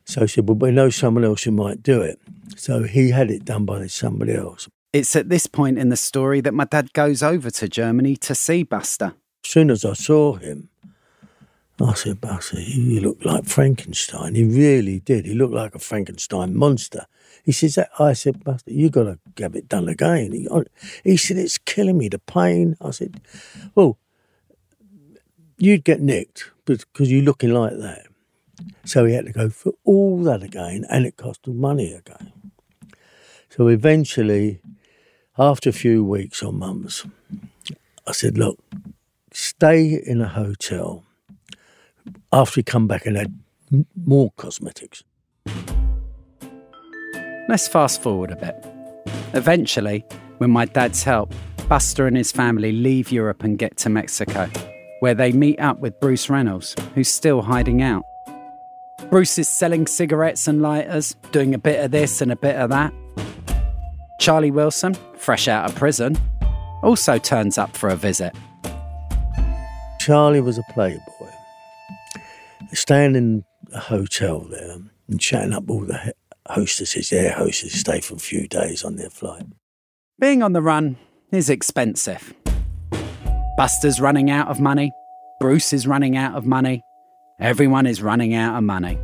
So 0.04 0.26
she 0.26 0.34
said, 0.36 0.48
"Well, 0.48 0.56
we 0.56 0.70
know 0.70 0.90
someone 0.90 1.24
else 1.24 1.44
who 1.44 1.50
might 1.50 1.82
do 1.82 2.02
it." 2.02 2.20
So 2.56 2.82
he 2.82 3.10
had 3.10 3.30
it 3.30 3.44
done 3.44 3.64
by 3.64 3.86
somebody 3.86 4.34
else. 4.34 4.68
It's 4.94 5.16
at 5.16 5.28
this 5.28 5.48
point 5.48 5.76
in 5.76 5.88
the 5.88 5.96
story 5.96 6.40
that 6.42 6.54
my 6.54 6.66
dad 6.66 6.92
goes 6.92 7.20
over 7.20 7.50
to 7.50 7.68
Germany 7.68 8.14
to 8.18 8.32
see 8.32 8.62
Buster. 8.62 9.14
As 9.44 9.50
soon 9.50 9.68
as 9.72 9.84
I 9.84 9.94
saw 9.94 10.34
him, 10.34 10.68
I 11.84 11.94
said, 11.94 12.20
Buster, 12.20 12.60
you 12.60 13.00
look 13.00 13.24
like 13.24 13.44
Frankenstein. 13.44 14.36
He 14.36 14.44
really 14.44 15.00
did. 15.00 15.26
He 15.26 15.34
looked 15.34 15.52
like 15.52 15.74
a 15.74 15.80
Frankenstein 15.80 16.54
monster. 16.56 17.06
He 17.44 17.50
says, 17.50 17.74
that. 17.74 17.90
I 17.98 18.12
said, 18.12 18.44
Buster, 18.44 18.70
you 18.70 18.88
got 18.88 19.02
to 19.02 19.18
have 19.42 19.56
it 19.56 19.68
done 19.68 19.88
again. 19.88 20.30
He, 20.30 20.48
he 21.02 21.16
said, 21.16 21.38
it's 21.38 21.58
killing 21.58 21.98
me, 21.98 22.08
the 22.08 22.20
pain. 22.20 22.76
I 22.80 22.92
said, 22.92 23.20
well, 23.74 23.98
you'd 25.58 25.82
get 25.82 26.02
nicked 26.02 26.52
because 26.66 27.10
you're 27.10 27.24
looking 27.24 27.52
like 27.52 27.76
that. 27.78 28.06
So 28.84 29.06
he 29.06 29.14
had 29.14 29.26
to 29.26 29.32
go 29.32 29.50
for 29.50 29.72
all 29.82 30.22
that 30.22 30.44
again, 30.44 30.86
and 30.88 31.04
it 31.04 31.16
cost 31.16 31.48
him 31.48 31.60
money 31.60 31.92
again. 31.92 32.32
So 33.50 33.66
eventually, 33.66 34.60
after 35.38 35.68
a 35.70 35.72
few 35.72 36.04
weeks 36.04 36.42
or 36.42 36.52
months, 36.52 37.04
I 38.06 38.12
said, 38.12 38.38
look, 38.38 38.58
stay 39.32 40.00
in 40.06 40.20
a 40.20 40.28
hotel 40.28 41.04
after 42.32 42.60
we 42.60 42.62
come 42.62 42.86
back 42.86 43.06
and 43.06 43.16
add 43.16 43.34
more 43.96 44.30
cosmetics. 44.36 45.02
Let's 47.48 47.66
fast 47.68 48.00
forward 48.02 48.30
a 48.30 48.36
bit. 48.36 48.54
Eventually, 49.34 50.04
with 50.38 50.50
my 50.50 50.66
dad's 50.66 51.02
help, 51.02 51.34
Buster 51.68 52.06
and 52.06 52.16
his 52.16 52.30
family 52.30 52.72
leave 52.72 53.10
Europe 53.10 53.42
and 53.42 53.58
get 53.58 53.76
to 53.78 53.88
Mexico, 53.88 54.48
where 55.00 55.14
they 55.14 55.32
meet 55.32 55.58
up 55.58 55.80
with 55.80 55.98
Bruce 55.98 56.30
Reynolds, 56.30 56.76
who's 56.94 57.08
still 57.08 57.42
hiding 57.42 57.82
out. 57.82 58.04
Bruce 59.10 59.38
is 59.38 59.48
selling 59.48 59.86
cigarettes 59.86 60.46
and 60.46 60.62
lighters, 60.62 61.16
doing 61.32 61.54
a 61.54 61.58
bit 61.58 61.84
of 61.84 61.90
this 61.90 62.20
and 62.20 62.30
a 62.30 62.36
bit 62.36 62.56
of 62.56 62.70
that. 62.70 62.92
Charlie 64.24 64.50
Wilson, 64.50 64.94
fresh 65.18 65.48
out 65.48 65.68
of 65.68 65.76
prison, 65.76 66.16
also 66.82 67.18
turns 67.18 67.58
up 67.58 67.76
for 67.76 67.90
a 67.90 67.94
visit. 67.94 68.34
Charlie 70.00 70.40
was 70.40 70.56
a 70.56 70.62
playboy, 70.72 71.30
staying 72.72 73.16
in 73.16 73.44
a 73.74 73.80
hotel 73.80 74.40
there 74.40 74.78
and 75.08 75.20
chatting 75.20 75.52
up 75.52 75.68
all 75.68 75.80
the 75.80 76.14
hostesses, 76.48 77.12
air 77.12 77.34
hostesses, 77.34 77.80
stay 77.80 78.00
for 78.00 78.14
a 78.14 78.18
few 78.18 78.48
days 78.48 78.82
on 78.82 78.96
their 78.96 79.10
flight. 79.10 79.44
Being 80.18 80.42
on 80.42 80.54
the 80.54 80.62
run 80.62 80.96
is 81.30 81.50
expensive. 81.50 82.32
Buster's 83.58 84.00
running 84.00 84.30
out 84.30 84.48
of 84.48 84.58
money. 84.58 84.90
Bruce 85.38 85.74
is 85.74 85.86
running 85.86 86.16
out 86.16 86.34
of 86.34 86.46
money. 86.46 86.82
Everyone 87.40 87.86
is 87.86 88.00
running 88.00 88.32
out 88.32 88.56
of 88.56 88.64
money. 88.64 88.98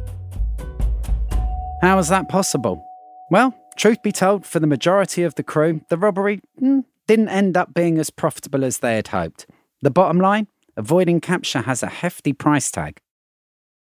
How 1.83 1.99
is 1.99 2.09
that 2.09 2.31
possible? 2.31 2.83
Well, 3.31 3.55
Truth 3.81 4.03
be 4.03 4.13
told, 4.13 4.45
for 4.45 4.61
the 4.61 4.67
majority 4.67 5.23
of 5.23 5.37
the 5.37 5.43
crew, 5.43 5.81
the 5.89 5.97
robbery 5.97 6.43
mm, 6.61 6.85
didn't 7.07 7.31
end 7.31 7.57
up 7.57 7.73
being 7.73 7.97
as 7.97 8.11
profitable 8.11 8.63
as 8.63 8.81
they 8.81 8.95
had 8.97 9.09
hoped. 9.09 9.47
The 9.81 9.91
bottom 9.91 10.19
line 10.21 10.49
avoiding 10.77 11.23
capture 11.23 11.63
has 11.63 11.83
a 11.83 11.87
hefty 11.87 12.35
price 12.35 12.71
tag. 12.71 13.01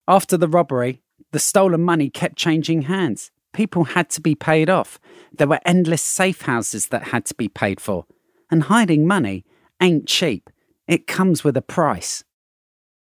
After 0.06 0.36
the 0.36 0.46
robbery, 0.46 1.02
the 1.32 1.40
stolen 1.40 1.80
money 1.80 2.08
kept 2.08 2.36
changing 2.36 2.82
hands. 2.82 3.32
People 3.52 3.82
had 3.82 4.08
to 4.10 4.20
be 4.20 4.36
paid 4.36 4.70
off. 4.70 5.00
There 5.36 5.48
were 5.48 5.58
endless 5.66 6.02
safe 6.02 6.42
houses 6.42 6.86
that 6.90 7.08
had 7.08 7.24
to 7.24 7.34
be 7.34 7.48
paid 7.48 7.80
for. 7.80 8.06
And 8.48 8.62
hiding 8.62 9.08
money 9.08 9.44
ain't 9.82 10.06
cheap, 10.06 10.50
it 10.86 11.08
comes 11.08 11.42
with 11.42 11.56
a 11.56 11.62
price. 11.62 12.22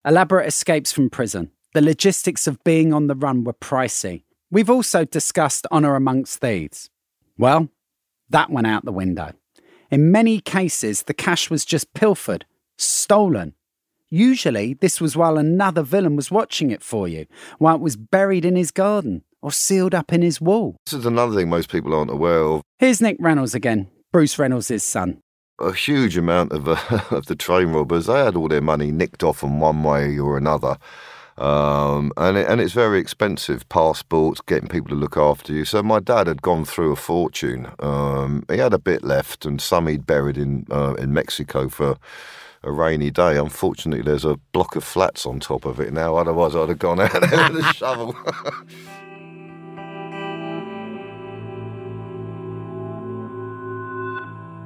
Elaborate 0.03 0.47
escapes 0.47 0.91
from 0.91 1.09
prison. 1.09 1.51
The 1.73 1.81
logistics 1.81 2.47
of 2.47 2.61
being 2.65 2.91
on 2.91 3.07
the 3.07 3.15
run 3.15 3.45
were 3.45 3.53
pricey. 3.53 4.23
We've 4.51 4.69
also 4.69 5.05
discussed 5.05 5.65
honour 5.71 5.95
amongst 5.95 6.39
thieves. 6.39 6.89
Well, 7.37 7.69
that 8.29 8.49
went 8.49 8.67
out 8.67 8.85
the 8.85 8.91
window. 8.91 9.33
In 9.91 10.11
many 10.11 10.39
cases, 10.39 11.03
the 11.03 11.13
cash 11.13 11.49
was 11.49 11.65
just 11.65 11.93
pilfered, 11.93 12.45
stolen. 12.77 13.53
Usually, 14.09 14.75
this 14.75 15.01
was 15.01 15.17
while 15.17 15.37
another 15.37 15.81
villain 15.81 16.15
was 16.15 16.31
watching 16.31 16.71
it 16.71 16.83
for 16.83 17.07
you, 17.07 17.25
while 17.57 17.75
it 17.75 17.81
was 17.81 17.95
buried 17.95 18.45
in 18.45 18.55
his 18.55 18.71
garden 18.71 19.23
or 19.41 19.51
sealed 19.51 19.95
up 19.95 20.13
in 20.13 20.21
his 20.21 20.39
wall. 20.39 20.75
This 20.85 20.93
is 20.93 21.05
another 21.05 21.35
thing 21.35 21.49
most 21.49 21.71
people 21.71 21.93
aren't 21.93 22.11
aware 22.11 22.39
of. 22.39 22.61
Here's 22.79 23.01
Nick 23.01 23.17
Reynolds 23.19 23.55
again, 23.55 23.87
Bruce 24.11 24.37
Reynolds' 24.37 24.83
son. 24.83 25.21
A 25.59 25.73
huge 25.73 26.17
amount 26.17 26.51
of, 26.51 26.67
uh, 26.67 26.77
of 27.11 27.25
the 27.25 27.35
train 27.35 27.69
robbers, 27.69 28.05
they 28.05 28.23
had 28.23 28.35
all 28.35 28.47
their 28.47 28.61
money 28.61 28.91
nicked 28.91 29.23
off 29.23 29.43
in 29.43 29.59
one 29.59 29.83
way 29.83 30.17
or 30.17 30.37
another. 30.37 30.77
Um, 31.37 32.13
and 32.15 32.37
it, 32.37 32.47
and 32.47 32.61
it's 32.61 32.73
very 32.73 32.99
expensive 32.99 33.67
passports, 33.67 34.39
getting 34.41 34.69
people 34.69 34.89
to 34.89 34.95
look 34.95 35.17
after 35.17 35.51
you. 35.51 35.65
So 35.65 35.83
my 35.83 35.99
dad 35.99 36.27
had 36.27 36.41
gone 36.41 36.63
through 36.63 36.93
a 36.93 36.95
fortune. 36.95 37.69
Um, 37.79 38.45
he 38.49 38.57
had 38.57 38.73
a 38.73 38.79
bit 38.79 39.03
left, 39.03 39.45
and 39.45 39.61
some 39.61 39.87
he'd 39.87 40.05
buried 40.05 40.37
in 40.37 40.65
uh, 40.71 40.93
in 40.95 41.13
Mexico 41.13 41.67
for 41.67 41.97
a 42.63 42.71
rainy 42.71 43.11
day. 43.11 43.37
Unfortunately, 43.37 44.01
there's 44.01 44.25
a 44.25 44.37
block 44.53 44.75
of 44.75 44.83
flats 44.83 45.25
on 45.25 45.39
top 45.39 45.65
of 45.65 45.79
it 45.79 45.91
now. 45.91 46.15
Otherwise, 46.15 46.55
I'd 46.55 46.69
have 46.69 46.79
gone 46.79 47.01
out 47.01 47.11
there 47.29 47.51
with 47.51 47.65
a 47.65 47.73
shovel. 47.73 48.15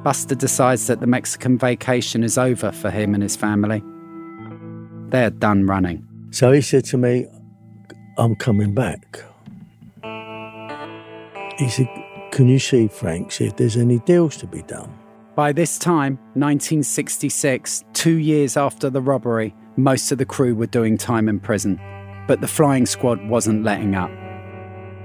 Buster 0.03 0.35
decides 0.35 0.87
that 0.87 1.01
the 1.01 1.07
Mexican 1.07 1.57
vacation 1.57 2.23
is 2.23 2.37
over 2.37 2.71
for 2.71 2.89
him 2.89 3.13
and 3.13 3.21
his 3.21 3.35
family. 3.35 3.83
They're 5.09 5.29
done 5.29 5.65
running. 5.65 6.08
So 6.31 6.51
he 6.51 6.61
said 6.61 6.85
to 6.85 6.97
me, 6.97 7.25
I'm 8.17 8.35
coming 8.35 8.73
back. 8.73 9.23
He 11.57 11.69
said, 11.69 11.87
Can 12.31 12.47
you 12.47 12.59
see, 12.59 12.87
Frank, 12.87 13.31
see 13.31 13.47
if 13.47 13.57
there's 13.57 13.77
any 13.77 13.99
deals 13.99 14.37
to 14.37 14.47
be 14.47 14.61
done? 14.63 14.93
By 15.35 15.53
this 15.53 15.79
time, 15.79 16.17
1966, 16.33 17.83
two 17.93 18.17
years 18.17 18.57
after 18.57 18.89
the 18.89 19.01
robbery, 19.01 19.55
most 19.77 20.11
of 20.11 20.17
the 20.17 20.25
crew 20.25 20.53
were 20.53 20.67
doing 20.67 20.97
time 20.97 21.29
in 21.29 21.39
prison. 21.39 21.79
But 22.27 22.41
the 22.41 22.47
flying 22.47 22.85
squad 22.85 23.27
wasn't 23.27 23.63
letting 23.63 23.95
up. 23.95 24.11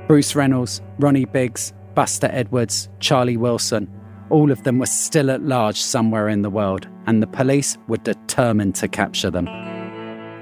Bruce 0.07 0.35
Reynolds, 0.35 0.83
Ronnie 0.99 1.25
Biggs, 1.25 1.73
Buster 1.95 2.28
Edwards, 2.33 2.88
Charlie 2.99 3.37
Wilson, 3.37 3.88
all 4.31 4.50
of 4.50 4.62
them 4.64 4.78
were 4.78 4.87
still 4.87 5.31
at 5.31 5.43
large 5.43 5.81
somewhere 5.81 6.28
in 6.28 6.43
the 6.43 6.50
world, 6.50 6.88
and 7.07 7.23
the 7.23 7.26
police 7.26 7.78
were 7.88 7.99
determined 7.99 8.75
to 8.75 8.88
capture 8.88 9.31
them. 9.31 9.47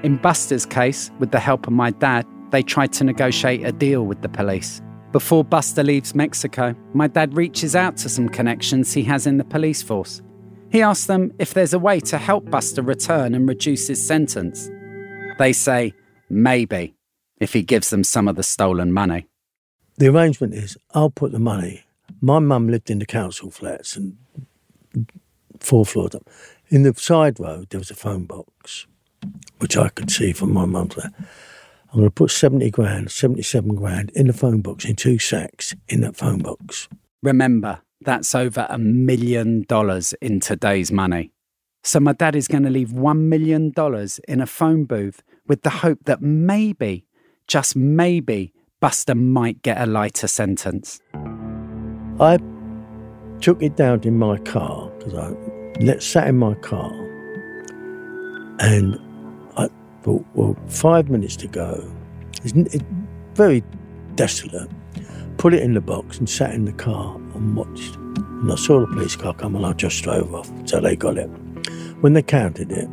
In 0.03 0.17
Buster's 0.17 0.65
case, 0.65 1.09
with 1.19 1.31
the 1.31 1.39
help 1.39 1.65
of 1.65 1.71
my 1.71 1.91
dad, 1.91 2.25
they 2.51 2.61
tried 2.61 2.91
to 2.93 3.05
negotiate 3.05 3.63
a 3.63 3.71
deal 3.71 4.05
with 4.05 4.21
the 4.21 4.27
police. 4.27 4.81
Before 5.13 5.45
Buster 5.45 5.81
leaves 5.81 6.13
Mexico, 6.13 6.75
my 6.93 7.07
dad 7.07 7.37
reaches 7.37 7.73
out 7.73 7.95
to 7.97 8.09
some 8.09 8.27
connections 8.27 8.91
he 8.91 9.03
has 9.03 9.25
in 9.25 9.37
the 9.37 9.45
police 9.45 9.81
force. 9.81 10.21
He 10.71 10.81
asks 10.81 11.05
them 11.05 11.31
if 11.39 11.53
there's 11.53 11.73
a 11.73 11.79
way 11.79 12.01
to 12.01 12.17
help 12.17 12.49
Buster 12.49 12.81
return 12.81 13.33
and 13.33 13.47
reduce 13.47 13.87
his 13.87 14.05
sentence. 14.05 14.69
They 15.39 15.53
say 15.53 15.93
maybe, 16.29 16.95
if 17.39 17.53
he 17.53 17.61
gives 17.61 17.89
them 17.89 18.03
some 18.03 18.27
of 18.27 18.35
the 18.35 18.43
stolen 18.43 18.91
money. 18.91 19.27
The 19.99 20.09
arrangement 20.09 20.53
is 20.53 20.75
I'll 20.93 21.11
put 21.11 21.31
the 21.31 21.39
money. 21.39 21.85
My 22.19 22.39
mum 22.39 22.67
lived 22.67 22.89
in 22.89 22.99
the 22.99 23.05
council 23.05 23.51
flats 23.51 23.95
and 23.95 24.17
four 25.59 25.85
floors 25.85 26.15
up. 26.15 26.29
In 26.67 26.83
the 26.83 26.93
side 26.95 27.39
road, 27.39 27.69
there 27.69 27.79
was 27.79 27.91
a 27.91 27.95
phone 27.95 28.25
box, 28.25 28.51
which 29.63 29.77
I 29.77 29.87
could 29.87 30.11
see 30.11 30.33
from 30.33 30.53
my 30.53 30.65
mum's. 30.65 30.97
I'm 30.97 31.13
going 31.93 32.05
to 32.05 32.11
put 32.11 32.31
70 32.31 32.69
grand, 32.69 33.09
77 33.09 33.75
grand 33.75 34.11
in 34.13 34.27
the 34.27 34.33
phone 34.33 34.59
box, 34.59 34.83
in 34.83 34.97
two 34.97 35.17
sacks 35.17 35.73
in 35.87 36.01
that 36.01 36.17
phone 36.17 36.39
box. 36.39 36.89
Remember, 37.21 37.79
that's 38.01 38.35
over 38.35 38.67
a 38.69 38.77
million 38.77 39.63
dollars 39.69 40.13
in 40.21 40.41
today's 40.41 40.91
money. 40.91 41.31
So 41.81 42.01
my 42.01 42.11
dad 42.11 42.35
is 42.35 42.49
going 42.49 42.63
to 42.63 42.69
leave 42.69 42.89
$1 42.89 43.17
million 43.19 43.71
in 44.27 44.41
a 44.41 44.45
phone 44.45 44.83
booth 44.83 45.23
with 45.47 45.61
the 45.61 45.69
hope 45.69 45.99
that 46.03 46.21
maybe, 46.21 47.05
just 47.47 47.75
maybe, 47.75 48.53
Buster 48.81 49.15
might 49.15 49.61
get 49.61 49.79
a 49.79 49.85
lighter 49.85 50.27
sentence. 50.27 50.99
I 52.19 52.37
took 53.39 53.63
it 53.63 53.77
down 53.77 54.01
in 54.03 54.19
my 54.19 54.39
car 54.39 54.89
because 54.97 55.13
I 55.13 55.29
let 55.79 56.03
sat 56.03 56.27
in 56.27 56.37
my 56.37 56.53
car, 56.55 56.91
and 58.59 58.99
Thought, 60.03 60.25
well, 60.33 60.55
five 60.67 61.09
minutes 61.09 61.35
to 61.37 61.47
go. 61.47 61.89
It's, 62.43 62.51
it's 62.53 62.83
very 63.35 63.63
desolate. 64.15 64.69
Put 65.37 65.53
it 65.53 65.63
in 65.63 65.73
the 65.73 65.81
box 65.81 66.19
and 66.19 66.29
sat 66.29 66.53
in 66.53 66.65
the 66.65 66.73
car 66.73 67.15
and 67.15 67.55
watched. 67.55 67.95
And 67.95 68.51
I 68.51 68.55
saw 68.55 68.81
the 68.81 68.87
police 68.87 69.15
car 69.15 69.33
come 69.33 69.55
and 69.55 69.65
I 69.65 69.71
just 69.73 70.03
drove 70.03 70.35
off. 70.35 70.51
So 70.65 70.81
they 70.81 70.95
got 70.95 71.17
it. 71.17 71.29
When 72.01 72.13
they 72.13 72.21
counted 72.21 72.71
it, 72.71 72.87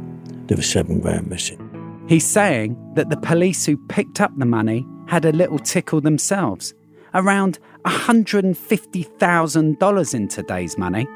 there 0.46 0.56
was 0.56 0.70
seven 0.70 1.00
grand 1.00 1.28
missing. 1.28 1.66
He's 2.08 2.26
saying 2.26 2.76
that 2.94 3.10
the 3.10 3.16
police 3.16 3.66
who 3.66 3.76
picked 3.88 4.20
up 4.20 4.32
the 4.36 4.46
money 4.46 4.86
had 5.06 5.24
a 5.24 5.32
little 5.32 5.58
tickle 5.58 6.00
themselves. 6.00 6.72
Around 7.14 7.58
$150,000 7.86 10.14
in 10.14 10.28
today's 10.28 10.78
money. 10.78 11.08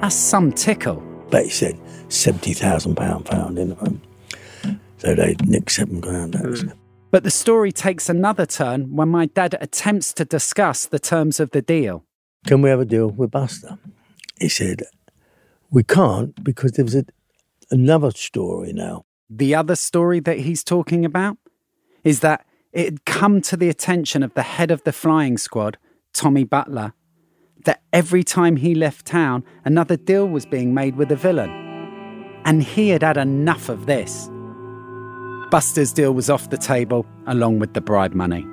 That's 0.00 0.16
some 0.16 0.50
tickle. 0.52 1.02
But 1.30 1.44
he 1.44 1.50
said 1.50 1.76
£70,000 2.08 3.28
found 3.28 3.58
in 3.58 3.68
the 3.70 3.76
room. 3.76 4.02
So 5.04 5.14
they 5.14 5.36
nicked 5.44 5.70
seven 5.70 6.00
grand. 6.00 6.34
Mm. 6.34 6.72
But 7.10 7.24
the 7.24 7.30
story 7.30 7.72
takes 7.72 8.08
another 8.08 8.46
turn 8.46 8.96
when 8.96 9.08
my 9.08 9.26
dad 9.26 9.56
attempts 9.60 10.12
to 10.14 10.24
discuss 10.24 10.86
the 10.86 10.98
terms 10.98 11.38
of 11.40 11.50
the 11.50 11.62
deal. 11.62 12.04
Can 12.46 12.62
we 12.62 12.70
have 12.70 12.80
a 12.80 12.84
deal 12.84 13.08
with 13.08 13.30
Buster? 13.30 13.78
He 14.40 14.48
said, 14.48 14.82
We 15.70 15.84
can't 15.84 16.42
because 16.42 16.72
there 16.72 16.84
was 16.84 16.94
a, 16.94 17.04
another 17.70 18.10
story 18.10 18.72
now. 18.72 19.04
The 19.30 19.54
other 19.54 19.76
story 19.76 20.20
that 20.20 20.40
he's 20.40 20.64
talking 20.64 21.04
about 21.04 21.38
is 22.02 22.20
that 22.20 22.46
it 22.72 22.84
had 22.84 23.04
come 23.04 23.40
to 23.42 23.56
the 23.56 23.68
attention 23.68 24.22
of 24.22 24.34
the 24.34 24.42
head 24.42 24.70
of 24.70 24.82
the 24.84 24.92
flying 24.92 25.38
squad, 25.38 25.78
Tommy 26.12 26.44
Butler, 26.44 26.94
that 27.64 27.82
every 27.92 28.24
time 28.24 28.56
he 28.56 28.74
left 28.74 29.06
town, 29.06 29.44
another 29.64 29.96
deal 29.96 30.26
was 30.26 30.46
being 30.46 30.74
made 30.74 30.96
with 30.96 31.12
a 31.12 31.16
villain. 31.16 31.50
And 32.44 32.62
he 32.62 32.88
had 32.90 33.02
had 33.02 33.16
enough 33.16 33.68
of 33.68 33.86
this. 33.86 34.28
Buster's 35.54 35.92
deal 35.92 36.12
was 36.12 36.28
off 36.28 36.50
the 36.50 36.58
table, 36.58 37.06
along 37.28 37.60
with 37.60 37.74
the 37.74 37.80
bribe 37.80 38.12
money. 38.12 38.44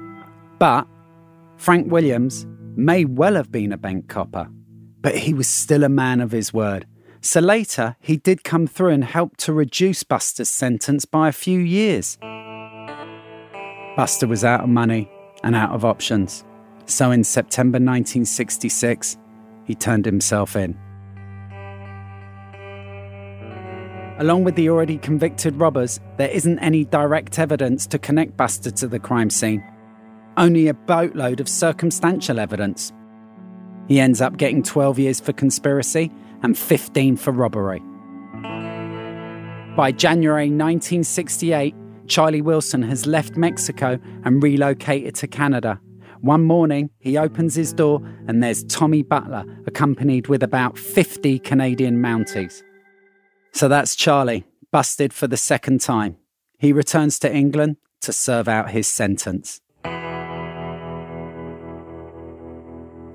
But 0.59 0.87
Frank 1.57 1.91
Williams 1.91 2.45
may 2.75 3.05
well 3.05 3.33
have 3.33 3.51
been 3.51 3.71
a 3.71 3.77
bank 3.77 4.07
copper, 4.07 4.47
but 5.01 5.17
he 5.17 5.33
was 5.33 5.47
still 5.47 5.83
a 5.83 5.89
man 5.89 6.21
of 6.21 6.29
his 6.29 6.53
word. 6.53 6.85
So 7.21 7.39
later, 7.39 7.95
he 8.01 8.17
did 8.17 8.43
come 8.43 8.67
through 8.67 8.89
and 8.89 9.03
help 9.03 9.35
to 9.37 9.51
reduce 9.51 10.03
Buster's 10.03 10.51
sentence 10.51 11.05
by 11.05 11.27
a 11.27 11.31
few 11.31 11.57
years. 11.57 12.19
Buster 13.95 14.27
was 14.27 14.43
out 14.43 14.61
of 14.61 14.69
money 14.69 15.09
and 15.43 15.55
out 15.55 15.71
of 15.71 15.83
options. 15.83 16.45
So 16.85 17.09
in 17.09 17.23
September 17.23 17.77
1966, 17.77 19.17
he 19.65 19.73
turned 19.73 20.05
himself 20.05 20.55
in. 20.55 20.77
Along 24.21 24.43
with 24.43 24.53
the 24.53 24.69
already 24.69 24.99
convicted 24.99 25.55
robbers, 25.55 25.99
there 26.17 26.29
isn't 26.29 26.59
any 26.59 26.85
direct 26.85 27.39
evidence 27.39 27.87
to 27.87 27.97
connect 27.97 28.37
Buster 28.37 28.69
to 28.69 28.87
the 28.87 28.99
crime 28.99 29.31
scene, 29.31 29.63
only 30.37 30.67
a 30.67 30.75
boatload 30.75 31.39
of 31.39 31.49
circumstantial 31.49 32.39
evidence. 32.39 32.93
He 33.87 33.99
ends 33.99 34.21
up 34.21 34.37
getting 34.37 34.61
12 34.61 34.99
years 34.99 35.19
for 35.19 35.33
conspiracy 35.33 36.11
and 36.43 36.55
15 36.55 37.17
for 37.17 37.31
robbery. 37.31 37.79
By 39.75 39.91
January 39.91 40.51
1968, 40.51 41.73
Charlie 42.05 42.43
Wilson 42.43 42.83
has 42.83 43.07
left 43.07 43.37
Mexico 43.37 43.97
and 44.23 44.43
relocated 44.43 45.15
to 45.15 45.27
Canada. 45.27 45.81
One 46.19 46.43
morning, 46.43 46.91
he 46.99 47.17
opens 47.17 47.55
his 47.55 47.73
door 47.73 47.99
and 48.27 48.43
there's 48.43 48.65
Tommy 48.65 49.01
Butler, 49.01 49.45
accompanied 49.65 50.27
with 50.27 50.43
about 50.43 50.77
50 50.77 51.39
Canadian 51.39 52.03
Mounties. 52.03 52.61
So 53.51 53.67
that's 53.67 53.95
Charlie, 53.95 54.45
busted 54.71 55.13
for 55.13 55.27
the 55.27 55.37
second 55.37 55.81
time. 55.81 56.17
He 56.57 56.73
returns 56.73 57.19
to 57.19 57.33
England 57.33 57.77
to 58.01 58.13
serve 58.13 58.47
out 58.47 58.71
his 58.71 58.87
sentence. 58.87 59.61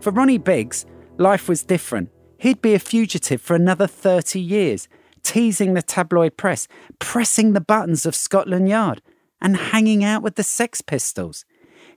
For 0.01 0.13
Ronnie 0.13 0.39
Biggs, 0.39 0.87
life 1.17 1.49
was 1.49 1.63
different. 1.65 2.11
He'd 2.39 2.63
be 2.63 2.75
a 2.75 2.79
fugitive 2.79 3.41
for 3.41 3.57
another 3.57 3.87
30 3.87 4.39
years, 4.41 4.89
teasing 5.23 5.75
the 5.75 5.83
tabloid 5.83 6.37
press, 6.37 6.69
pressing 6.99 7.53
the 7.53 7.61
buttons 7.61 8.07
of 8.07 8.15
Scotland 8.15 8.69
Yard, 8.69 9.03
and 9.41 9.57
hanging 9.57 10.05
out 10.05 10.23
with 10.23 10.37
the 10.37 10.43
Sex 10.43 10.81
Pistols. 10.81 11.45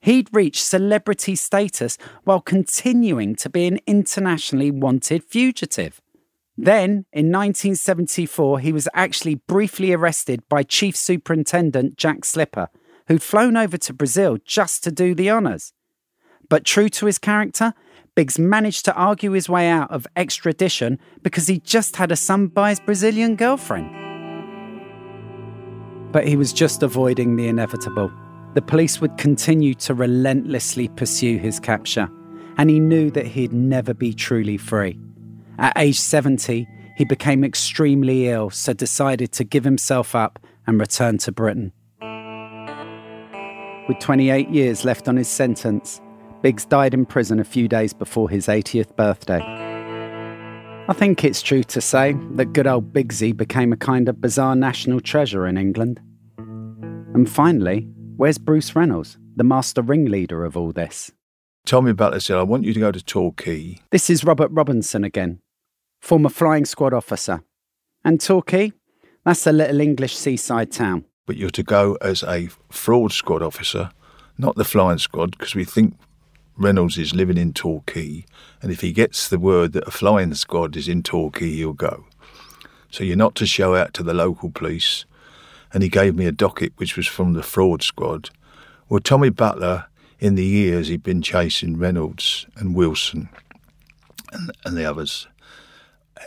He'd 0.01 0.29
reached 0.33 0.63
celebrity 0.63 1.35
status 1.35 1.97
while 2.23 2.41
continuing 2.41 3.35
to 3.35 3.49
be 3.49 3.67
an 3.67 3.79
internationally 3.85 4.71
wanted 4.71 5.23
fugitive. 5.23 6.01
Then, 6.61 7.05
in 7.13 7.31
1974, 7.31 8.59
he 8.59 8.73
was 8.73 8.89
actually 8.93 9.35
briefly 9.35 9.93
arrested 9.93 10.43
by 10.49 10.63
Chief 10.63 10.93
Superintendent 10.93 11.95
Jack 11.95 12.25
Slipper, 12.25 12.67
who'd 13.07 13.23
flown 13.23 13.55
over 13.55 13.77
to 13.77 13.93
Brazil 13.93 14.37
just 14.43 14.83
to 14.83 14.91
do 14.91 15.15
the 15.15 15.31
honours. 15.31 15.71
But 16.49 16.65
true 16.65 16.89
to 16.89 17.05
his 17.05 17.17
character, 17.17 17.73
Biggs 18.13 18.37
managed 18.37 18.83
to 18.85 18.93
argue 18.95 19.31
his 19.31 19.47
way 19.47 19.69
out 19.69 19.89
of 19.89 20.05
extradition 20.17 20.99
because 21.23 21.47
he 21.47 21.59
just 21.59 21.95
had 21.95 22.11
a 22.11 22.17
son 22.17 22.47
by 22.47 22.71
his 22.71 22.81
Brazilian 22.81 23.37
girlfriend. 23.37 23.89
But 26.11 26.27
he 26.27 26.35
was 26.35 26.51
just 26.51 26.83
avoiding 26.83 27.37
the 27.37 27.47
inevitable. 27.47 28.11
The 28.55 28.61
police 28.61 28.99
would 28.99 29.17
continue 29.17 29.75
to 29.75 29.93
relentlessly 29.93 30.89
pursue 30.89 31.37
his 31.37 31.57
capture, 31.57 32.09
and 32.57 32.69
he 32.69 32.81
knew 32.81 33.11
that 33.11 33.27
he'd 33.27 33.53
never 33.53 33.93
be 33.93 34.13
truly 34.13 34.57
free. 34.57 34.99
At 35.59 35.77
age 35.77 35.99
70, 35.99 36.67
he 36.95 37.05
became 37.05 37.43
extremely 37.43 38.29
ill, 38.29 38.49
so 38.49 38.71
decided 38.73 39.33
to 39.33 39.43
give 39.43 39.65
himself 39.65 40.15
up 40.15 40.39
and 40.65 40.79
return 40.79 41.17
to 41.19 41.31
Britain. 41.33 41.73
With 43.89 43.99
28 43.99 44.49
years 44.49 44.85
left 44.85 45.07
on 45.07 45.17
his 45.17 45.27
sentence, 45.27 45.99
Biggs 46.41 46.63
died 46.65 46.93
in 46.93 47.05
prison 47.05 47.39
a 47.39 47.43
few 47.43 47.67
days 47.67 47.93
before 47.93 48.29
his 48.29 48.47
80th 48.47 48.95
birthday. 48.95 49.41
I 50.87 50.93
think 50.93 51.23
it's 51.23 51.41
true 51.41 51.63
to 51.63 51.81
say 51.81 52.15
that 52.35 52.53
good 52.53 52.65
old 52.65 52.93
Biggsy 52.93 53.35
became 53.35 53.73
a 53.73 53.77
kind 53.77 54.07
of 54.07 54.21
bizarre 54.21 54.55
national 54.55 55.01
treasure 55.01 55.45
in 55.45 55.57
England. 55.57 55.99
And 56.37 57.29
finally, 57.29 57.89
where's 58.15 58.37
Bruce 58.37 58.75
Reynolds, 58.75 59.17
the 59.35 59.43
master 59.43 59.81
ringleader 59.81 60.45
of 60.45 60.55
all 60.55 60.71
this? 60.71 61.11
Tommy 61.65 61.93
Butler 61.93 62.21
said, 62.21 62.37
I 62.37 62.43
want 62.43 62.63
you 62.63 62.73
to 62.73 62.79
go 62.79 62.91
to 62.91 63.03
Torquay. 63.03 63.79
This 63.91 64.09
is 64.09 64.23
Robert 64.23 64.49
Robinson 64.51 65.03
again, 65.03 65.41
former 65.99 66.29
flying 66.29 66.65
squad 66.65 66.93
officer. 66.93 67.43
And 68.03 68.19
Torquay? 68.19 68.73
That's 69.25 69.45
a 69.45 69.51
little 69.51 69.81
English 69.81 70.15
seaside 70.15 70.71
town. 70.71 71.05
But 71.25 71.37
you're 71.37 71.49
to 71.51 71.63
go 71.63 71.97
as 72.01 72.23
a 72.23 72.49
fraud 72.69 73.11
squad 73.11 73.43
officer, 73.43 73.91
not 74.37 74.55
the 74.55 74.63
flying 74.63 74.97
squad, 74.97 75.31
because 75.31 75.53
we 75.53 75.65
think 75.65 75.95
Reynolds 76.57 76.97
is 76.97 77.13
living 77.13 77.37
in 77.37 77.53
Torquay, 77.53 78.25
and 78.61 78.71
if 78.71 78.81
he 78.81 78.91
gets 78.91 79.27
the 79.27 79.39
word 79.39 79.73
that 79.73 79.87
a 79.87 79.91
flying 79.91 80.33
squad 80.33 80.75
is 80.75 80.87
in 80.87 81.03
Torquay, 81.03 81.51
he'll 81.51 81.73
go. 81.73 82.05
So 82.91 83.03
you're 83.03 83.15
not 83.15 83.35
to 83.35 83.45
show 83.45 83.75
out 83.75 83.93
to 83.95 84.03
the 84.03 84.13
local 84.13 84.49
police. 84.49 85.05
And 85.71 85.83
he 85.83 85.89
gave 85.89 86.15
me 86.15 86.25
a 86.25 86.31
docket 86.31 86.73
which 86.77 86.97
was 86.97 87.07
from 87.07 87.33
the 87.33 87.43
fraud 87.43 87.83
squad. 87.83 88.31
Well, 88.89 88.99
Tommy 88.99 89.29
Butler, 89.29 89.85
in 90.19 90.35
the 90.35 90.45
years 90.45 90.87
he'd 90.87 91.03
been 91.03 91.21
chasing 91.21 91.77
Reynolds 91.77 92.47
and 92.55 92.75
Wilson 92.75 93.29
and, 94.31 94.51
and 94.65 94.75
the 94.75 94.85
others, 94.85 95.27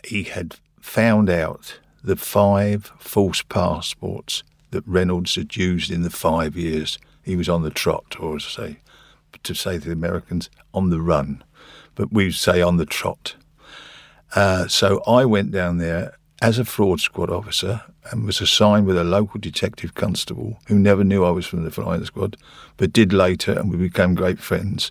he 0.04 0.24
had 0.24 0.56
found 0.80 1.30
out 1.30 1.78
the 2.02 2.16
five 2.16 2.92
false 2.98 3.42
passports 3.42 4.42
that 4.70 4.86
Reynolds 4.86 5.36
had 5.36 5.56
used 5.56 5.90
in 5.90 6.02
the 6.02 6.10
five 6.10 6.56
years 6.56 6.98
He 7.22 7.36
was 7.36 7.48
on 7.48 7.62
the 7.62 7.70
trot, 7.70 8.16
or 8.18 8.38
to 8.38 8.44
say, 8.44 8.78
to 9.42 9.54
say 9.54 9.78
to 9.78 9.86
the 9.86 9.92
Americans, 9.92 10.50
on 10.74 10.90
the 10.90 11.00
run, 11.00 11.44
but 11.94 12.12
we 12.12 12.32
say 12.32 12.60
on 12.60 12.78
the 12.78 12.86
trot. 12.86 13.36
Uh, 14.34 14.66
so 14.66 15.02
I 15.06 15.24
went 15.24 15.52
down 15.52 15.78
there 15.78 16.16
as 16.40 16.58
a 16.58 16.64
fraud 16.64 17.00
squad 17.00 17.30
officer 17.30 17.82
and 18.10 18.26
was 18.26 18.40
assigned 18.40 18.86
with 18.86 18.98
a 18.98 19.04
local 19.04 19.38
detective 19.38 19.94
constable 19.94 20.58
who 20.66 20.78
never 20.78 21.04
knew 21.04 21.24
I 21.24 21.30
was 21.30 21.46
from 21.46 21.62
the 21.62 21.70
flying 21.70 22.04
squad, 22.04 22.36
but 22.76 22.92
did 22.92 23.12
later, 23.12 23.52
and 23.52 23.70
we 23.70 23.76
became 23.76 24.16
great 24.16 24.40
friends. 24.40 24.90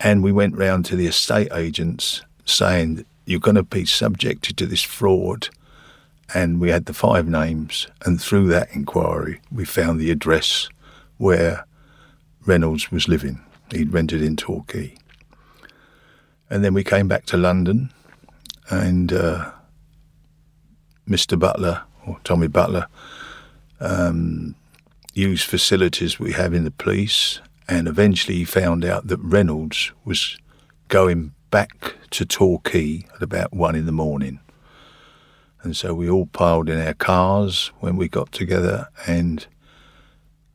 And 0.00 0.22
we 0.22 0.32
went 0.32 0.56
round 0.56 0.84
to 0.86 0.96
the 0.96 1.06
estate 1.06 1.48
agents 1.54 2.22
saying, 2.44 3.06
You're 3.26 3.40
going 3.40 3.56
to 3.56 3.62
be 3.62 3.86
subjected 3.86 4.56
to 4.58 4.66
this 4.66 4.82
fraud. 4.82 5.48
And 6.32 6.60
we 6.60 6.70
had 6.70 6.86
the 6.86 6.94
five 6.94 7.28
names, 7.28 7.86
and 8.04 8.20
through 8.20 8.48
that 8.48 8.74
inquiry, 8.74 9.40
we 9.52 9.64
found 9.64 10.00
the 10.00 10.10
address 10.10 10.68
where 11.18 11.66
Reynolds 12.46 12.90
was 12.90 13.08
living. 13.08 13.40
He'd 13.70 13.92
rented 13.92 14.22
in 14.22 14.36
Torquay. 14.36 14.94
And 16.48 16.64
then 16.64 16.72
we 16.72 16.82
came 16.82 17.08
back 17.08 17.26
to 17.26 17.36
London, 17.36 17.92
and 18.70 19.12
uh, 19.12 19.50
Mr. 21.08 21.38
Butler, 21.38 21.82
or 22.06 22.18
Tommy 22.24 22.48
Butler, 22.48 22.86
um, 23.80 24.54
used 25.12 25.44
facilities 25.44 26.18
we 26.18 26.32
have 26.32 26.54
in 26.54 26.64
the 26.64 26.70
police, 26.70 27.40
and 27.68 27.86
eventually 27.86 28.38
he 28.38 28.44
found 28.44 28.84
out 28.84 29.06
that 29.06 29.18
Reynolds 29.18 29.92
was 30.04 30.38
going 30.88 31.32
back 31.54 31.94
to 32.10 32.26
Torquay 32.26 33.06
at 33.14 33.22
about 33.22 33.52
one 33.52 33.76
in 33.76 33.86
the 33.86 33.92
morning. 33.92 34.40
And 35.62 35.76
so 35.76 35.94
we 35.94 36.10
all 36.10 36.26
piled 36.26 36.68
in 36.68 36.84
our 36.84 36.94
cars 36.94 37.70
when 37.78 37.96
we 37.96 38.08
got 38.08 38.32
together, 38.32 38.88
and 39.06 39.46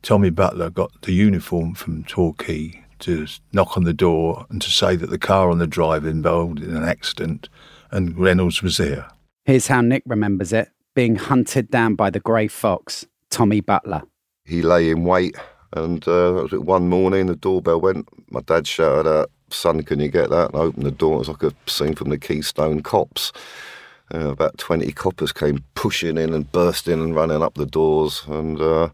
Tommy 0.02 0.28
Butler 0.28 0.68
got 0.68 0.90
the 1.00 1.14
uniform 1.14 1.72
from 1.72 2.04
Torquay 2.04 2.84
to 2.98 3.26
knock 3.50 3.78
on 3.78 3.84
the 3.84 3.94
door 3.94 4.44
and 4.50 4.60
to 4.60 4.68
say 4.68 4.94
that 4.94 5.08
the 5.08 5.16
car 5.16 5.50
on 5.50 5.56
the 5.56 5.66
drive 5.66 6.04
involved 6.04 6.62
in 6.62 6.76
an 6.76 6.84
accident, 6.84 7.48
and 7.90 8.18
Reynolds 8.18 8.62
was 8.62 8.76
there. 8.76 9.08
Here's 9.46 9.68
how 9.68 9.80
Nick 9.80 10.02
remembers 10.04 10.52
it 10.52 10.68
being 10.94 11.16
hunted 11.16 11.70
down 11.70 11.94
by 11.94 12.10
the 12.10 12.20
grey 12.20 12.46
fox, 12.46 13.06
Tommy 13.30 13.62
Butler. 13.62 14.02
He 14.44 14.60
lay 14.60 14.90
in 14.90 15.04
wait, 15.04 15.34
and 15.72 16.06
uh, 16.06 16.42
one 16.48 16.90
morning 16.90 17.24
the 17.24 17.36
doorbell 17.36 17.80
went. 17.80 18.06
My 18.30 18.42
dad 18.42 18.66
shouted 18.66 19.08
out, 19.08 19.30
Son, 19.52 19.82
can 19.82 20.00
you 20.00 20.08
get 20.08 20.30
that? 20.30 20.50
And 20.50 20.56
I 20.56 20.64
opened 20.64 20.86
the 20.86 20.90
door. 20.90 21.14
It 21.16 21.18
was 21.18 21.28
like 21.28 21.42
a 21.42 21.52
scene 21.66 21.94
from 21.94 22.10
the 22.10 22.18
Keystone 22.18 22.82
Cops. 22.82 23.32
Uh, 24.12 24.30
about 24.30 24.58
20 24.58 24.90
coppers 24.92 25.32
came 25.32 25.64
pushing 25.74 26.18
in 26.18 26.34
and 26.34 26.50
bursting 26.50 27.00
and 27.00 27.14
running 27.14 27.42
up 27.42 27.54
the 27.54 27.66
doors. 27.66 28.24
And 28.26 28.60
uh, 28.60 28.90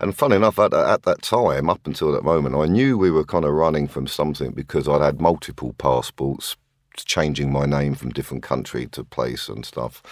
and 0.00 0.16
funny 0.16 0.36
enough, 0.36 0.58
at, 0.58 0.74
at 0.74 1.02
that 1.04 1.22
time, 1.22 1.70
up 1.70 1.86
until 1.86 2.12
that 2.12 2.24
moment, 2.24 2.54
I 2.54 2.66
knew 2.66 2.98
we 2.98 3.10
were 3.10 3.24
kind 3.24 3.44
of 3.44 3.52
running 3.52 3.88
from 3.88 4.06
something 4.06 4.52
because 4.52 4.88
I'd 4.88 5.00
had 5.00 5.20
multiple 5.20 5.74
passports, 5.78 6.56
changing 6.96 7.52
my 7.52 7.66
name 7.66 7.94
from 7.94 8.10
different 8.10 8.42
country 8.42 8.86
to 8.88 9.04
place 9.04 9.48
and 9.48 9.64
stuff. 9.64 10.02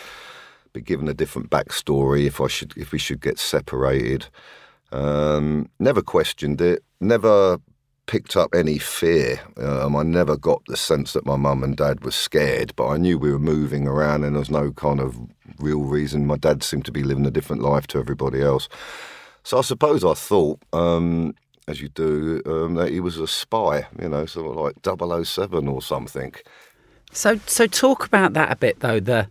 But 0.73 0.85
given 0.85 1.09
a 1.09 1.15
different 1.15 1.51
backstory 1.51 2.27
if 2.27 2.41
I 2.41 2.47
should 2.47 2.73
if 2.77 2.93
we 2.93 2.99
should 2.99 3.21
get 3.21 3.39
separated. 3.39 4.27
Um, 4.93 5.69
never 5.79 6.03
questioned 6.03 6.61
it. 6.61 6.83
Never 7.01 7.59
picked 8.13 8.37
up 8.37 8.55
any 8.55 8.77
fear. 8.77 9.41
Um, 9.57 9.97
I 9.97 10.03
never 10.03 10.37
got 10.37 10.63
the 10.67 10.77
sense 10.77 11.15
that 11.15 11.25
my 11.25 11.37
mum 11.37 11.65
and 11.65 11.75
dad 11.75 12.05
were 12.05 12.11
scared, 12.11 12.77
but 12.77 12.89
I 12.89 12.99
knew 12.99 13.19
we 13.19 13.33
were 13.33 13.39
moving 13.39 13.89
around 13.89 14.23
and 14.23 14.35
there 14.35 14.41
was 14.41 14.51
no 14.51 14.71
kind 14.71 15.01
of 15.01 15.17
real 15.59 15.81
reason. 15.81 16.27
My 16.27 16.37
dad 16.37 16.63
seemed 16.63 16.85
to 16.85 16.93
be 16.93 17.05
living 17.05 17.25
a 17.25 17.31
different 17.31 17.63
life 17.63 17.87
to 17.87 17.99
everybody 17.99 18.43
else. 18.43 18.69
So 19.45 19.57
I 19.57 19.63
suppose 19.63 20.05
I 20.05 20.13
thought, 20.13 20.61
um, 20.75 21.35
as 21.67 21.81
you 21.81 21.89
do, 21.89 22.43
um, 22.45 22.75
that 22.75 22.91
he 22.91 23.01
was 23.01 23.17
a 23.17 23.27
spy, 23.27 23.87
you 23.99 24.11
know, 24.11 24.27
sort 24.27 24.51
of 24.51 24.63
like 24.63 25.25
007 25.25 25.67
or 25.67 25.81
something. 25.81 26.35
So, 27.13 27.41
so 27.47 27.67
talk 27.67 28.05
about 28.05 28.35
that 28.35 28.53
a 28.53 28.57
bit, 28.57 28.81
though. 28.81 29.01
The 29.01 29.29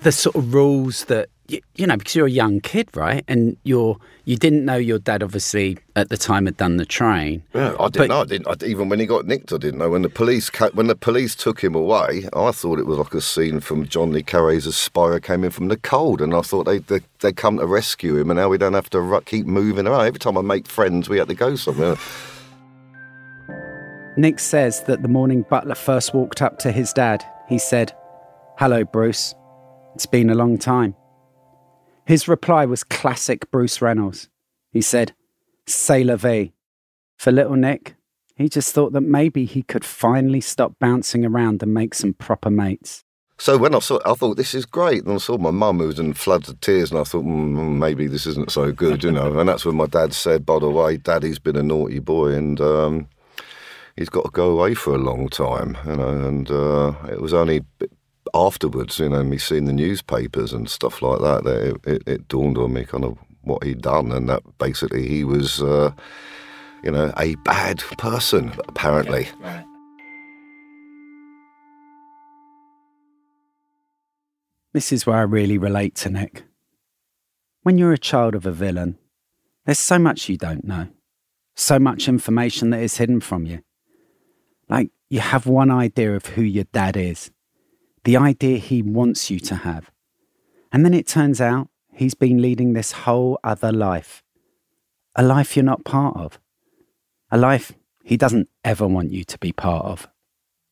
the 0.00 0.12
sort 0.12 0.36
of 0.36 0.54
rules 0.54 1.04
that 1.04 1.28
you, 1.48 1.60
you, 1.74 1.86
know, 1.86 1.96
because 1.96 2.14
you're 2.14 2.26
a 2.26 2.30
young 2.30 2.60
kid, 2.60 2.88
right? 2.94 3.24
And 3.28 3.56
you're 3.64 3.98
you 4.24 4.36
didn't 4.36 4.64
know 4.64 4.76
your 4.76 4.98
dad 4.98 5.22
obviously 5.22 5.78
at 5.94 6.08
the 6.08 6.16
time 6.16 6.46
had 6.46 6.56
done 6.56 6.76
the 6.76 6.84
train. 6.84 7.42
Yeah, 7.54 7.76
I 7.78 7.88
didn't 7.88 7.92
but, 7.94 8.08
know. 8.08 8.20
I 8.20 8.24
didn't. 8.24 8.62
I, 8.62 8.66
even 8.66 8.88
when 8.88 8.98
he 8.98 9.06
got 9.06 9.26
nicked, 9.26 9.52
I 9.52 9.58
didn't 9.58 9.78
know. 9.78 9.90
When 9.90 10.02
the 10.02 10.08
police 10.08 10.48
when 10.74 10.88
the 10.88 10.96
police 10.96 11.34
took 11.34 11.62
him 11.62 11.74
away, 11.74 12.28
I 12.34 12.50
thought 12.50 12.78
it 12.78 12.86
was 12.86 12.98
like 12.98 13.14
a 13.14 13.20
scene 13.20 13.60
from 13.60 13.86
John 13.86 14.12
le 14.12 14.22
Carre's 14.22 14.66
Aspire 14.66 15.20
came 15.20 15.44
in 15.44 15.50
from 15.50 15.68
the 15.68 15.76
cold, 15.76 16.20
and 16.20 16.34
I 16.34 16.40
thought 16.40 16.64
they 16.64 16.78
they 16.78 17.00
they 17.20 17.32
come 17.32 17.58
to 17.58 17.66
rescue 17.66 18.16
him, 18.16 18.30
and 18.30 18.38
now 18.38 18.48
we 18.48 18.58
don't 18.58 18.74
have 18.74 18.90
to 18.90 19.22
keep 19.24 19.46
moving 19.46 19.86
around. 19.86 20.06
Every 20.06 20.18
time 20.18 20.36
I 20.36 20.42
make 20.42 20.66
friends, 20.66 21.08
we 21.08 21.18
had 21.18 21.28
to 21.28 21.34
go 21.34 21.54
somewhere. 21.56 21.96
Nick 24.16 24.38
says 24.38 24.82
that 24.84 25.02
the 25.02 25.08
morning 25.08 25.44
Butler 25.48 25.74
first 25.74 26.14
walked 26.14 26.40
up 26.40 26.58
to 26.60 26.72
his 26.72 26.92
dad, 26.92 27.24
he 27.48 27.58
said, 27.58 27.92
"Hello, 28.58 28.82
Bruce. 28.84 29.34
It's 29.94 30.06
been 30.06 30.30
a 30.30 30.34
long 30.34 30.58
time." 30.58 30.96
His 32.06 32.28
reply 32.28 32.64
was 32.66 32.84
classic 32.84 33.50
Bruce 33.50 33.82
Reynolds. 33.82 34.28
He 34.70 34.80
said, 34.80 35.12
C'est 35.66 36.04
la 36.04 36.14
vie. 36.14 36.52
For 37.16 37.32
little 37.32 37.56
Nick, 37.56 37.96
he 38.36 38.48
just 38.48 38.72
thought 38.72 38.92
that 38.92 39.00
maybe 39.00 39.44
he 39.44 39.62
could 39.62 39.84
finally 39.84 40.40
stop 40.40 40.78
bouncing 40.78 41.24
around 41.26 41.64
and 41.64 41.74
make 41.74 41.94
some 41.94 42.14
proper 42.14 42.48
mates. 42.48 43.02
So 43.38 43.58
when 43.58 43.74
I 43.74 43.80
saw 43.80 43.96
it, 43.96 44.02
I 44.06 44.14
thought 44.14 44.36
this 44.36 44.54
is 44.54 44.64
great. 44.64 45.04
And 45.04 45.14
I 45.14 45.16
saw 45.18 45.36
my 45.36 45.50
mum 45.50 45.80
who 45.80 45.88
was 45.88 45.98
in 45.98 46.14
floods 46.14 46.48
of 46.48 46.60
tears, 46.60 46.92
and 46.92 47.00
I 47.00 47.04
thought 47.04 47.24
mm, 47.24 47.76
maybe 47.76 48.06
this 48.06 48.26
isn't 48.26 48.52
so 48.52 48.70
good, 48.70 49.02
you 49.02 49.10
know. 49.10 49.38
and 49.38 49.48
that's 49.48 49.64
when 49.64 49.76
my 49.76 49.86
dad 49.86 50.14
said, 50.14 50.46
"By 50.46 50.60
the 50.60 50.70
way, 50.70 50.96
Daddy's 50.96 51.40
been 51.40 51.56
a 51.56 51.62
naughty 51.62 51.98
boy, 51.98 52.32
and 52.32 52.60
um, 52.60 53.08
he's 53.96 54.08
got 54.08 54.24
to 54.26 54.30
go 54.30 54.50
away 54.50 54.74
for 54.74 54.94
a 54.94 54.98
long 54.98 55.28
time," 55.28 55.76
you 55.86 55.96
know. 55.96 56.08
And 56.08 56.50
uh, 56.50 56.94
it 57.10 57.20
was 57.20 57.34
only 57.34 57.62
afterwards, 58.34 58.98
you 58.98 59.08
know, 59.08 59.22
me 59.22 59.38
seeing 59.38 59.64
the 59.64 59.72
newspapers 59.72 60.52
and 60.52 60.68
stuff 60.68 61.02
like 61.02 61.20
that, 61.20 61.44
that 61.44 61.62
it, 61.62 61.86
it, 61.86 62.02
it, 62.06 62.28
dawned 62.28 62.58
on 62.58 62.72
me 62.72 62.84
kind 62.84 63.04
of 63.04 63.18
what 63.42 63.64
he'd 63.64 63.82
done, 63.82 64.12
and 64.12 64.28
that 64.28 64.42
basically 64.58 65.06
he 65.08 65.24
was, 65.24 65.62
uh, 65.62 65.92
you 66.82 66.90
know, 66.90 67.12
a 67.16 67.34
bad 67.36 67.78
person, 67.98 68.52
apparently. 68.68 69.28
Yeah, 69.40 69.56
right. 69.56 69.66
This 74.72 74.92
is 74.92 75.06
where 75.06 75.16
I 75.16 75.22
really 75.22 75.56
relate 75.56 75.94
to 75.96 76.10
Nick. 76.10 76.44
When 77.62 77.78
you're 77.78 77.94
a 77.94 77.98
child 77.98 78.34
of 78.34 78.44
a 78.44 78.52
villain, 78.52 78.98
there's 79.64 79.78
so 79.78 79.98
much 79.98 80.28
you 80.28 80.36
don't 80.36 80.64
know, 80.64 80.88
so 81.54 81.78
much 81.78 82.08
information 82.08 82.70
that 82.70 82.80
is 82.80 82.98
hidden 82.98 83.20
from 83.20 83.46
you. 83.46 83.62
Like, 84.68 84.90
you 85.08 85.20
have 85.20 85.46
one 85.46 85.70
idea 85.70 86.14
of 86.14 86.26
who 86.26 86.42
your 86.42 86.64
dad 86.64 86.96
is 86.96 87.30
the 88.06 88.16
idea 88.16 88.56
he 88.56 88.82
wants 88.82 89.32
you 89.32 89.40
to 89.40 89.56
have. 89.56 89.90
And 90.70 90.84
then 90.84 90.94
it 90.94 91.08
turns 91.08 91.40
out 91.40 91.68
he's 91.92 92.14
been 92.14 92.40
leading 92.40 92.72
this 92.72 92.92
whole 92.92 93.36
other 93.42 93.72
life. 93.72 94.22
A 95.16 95.24
life 95.24 95.56
you're 95.56 95.64
not 95.64 95.84
part 95.84 96.16
of. 96.16 96.38
A 97.32 97.36
life 97.36 97.72
he 98.04 98.16
doesn't 98.16 98.48
ever 98.62 98.86
want 98.86 99.10
you 99.10 99.24
to 99.24 99.36
be 99.38 99.50
part 99.50 99.84
of. 99.84 100.06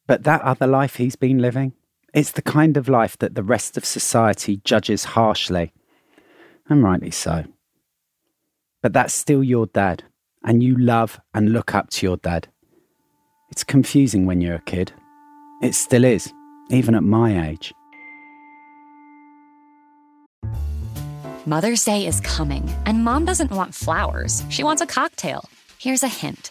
But 0.07 0.23
that 0.23 0.43
other 0.43 0.69
life 0.69 0.95
he's 0.95 1.17
been 1.17 1.39
living, 1.39 1.73
it's 2.15 2.31
the 2.31 2.41
kind 2.41 2.77
of 2.77 2.89
life 2.89 3.19
that 3.19 3.35
the 3.35 3.43
rest 3.43 3.77
of 3.77 3.85
society 3.85 4.61
judges 4.63 5.03
harshly. 5.03 5.73
And 6.69 6.85
rightly 6.85 7.11
so. 7.11 7.47
But 8.81 8.93
that's 8.93 9.13
still 9.13 9.43
your 9.43 9.67
dad, 9.67 10.05
and 10.45 10.63
you 10.63 10.77
love 10.79 11.19
and 11.35 11.53
look 11.53 11.75
up 11.75 11.91
to 11.91 12.07
your 12.07 12.17
dad. 12.17 12.47
It's 13.51 13.65
confusing 13.65 14.25
when 14.25 14.41
you're 14.41 14.55
a 14.55 14.71
kid. 14.71 14.93
It 15.63 15.75
still 15.75 16.05
is 16.05 16.33
even 16.71 16.95
at 16.95 17.03
my 17.03 17.49
age. 17.49 17.73
Mother's 21.47 21.85
Day 21.85 22.07
is 22.07 22.21
coming, 22.21 22.69
and 22.87 23.05
mom 23.05 23.27
doesn't 23.27 23.51
want 23.51 23.75
flowers. 23.75 24.43
She 24.49 24.65
wants 24.65 24.81
a 24.81 24.87
cocktail. 24.87 25.45
Here's 25.79 26.03
a 26.03 26.09
hint 26.09 26.51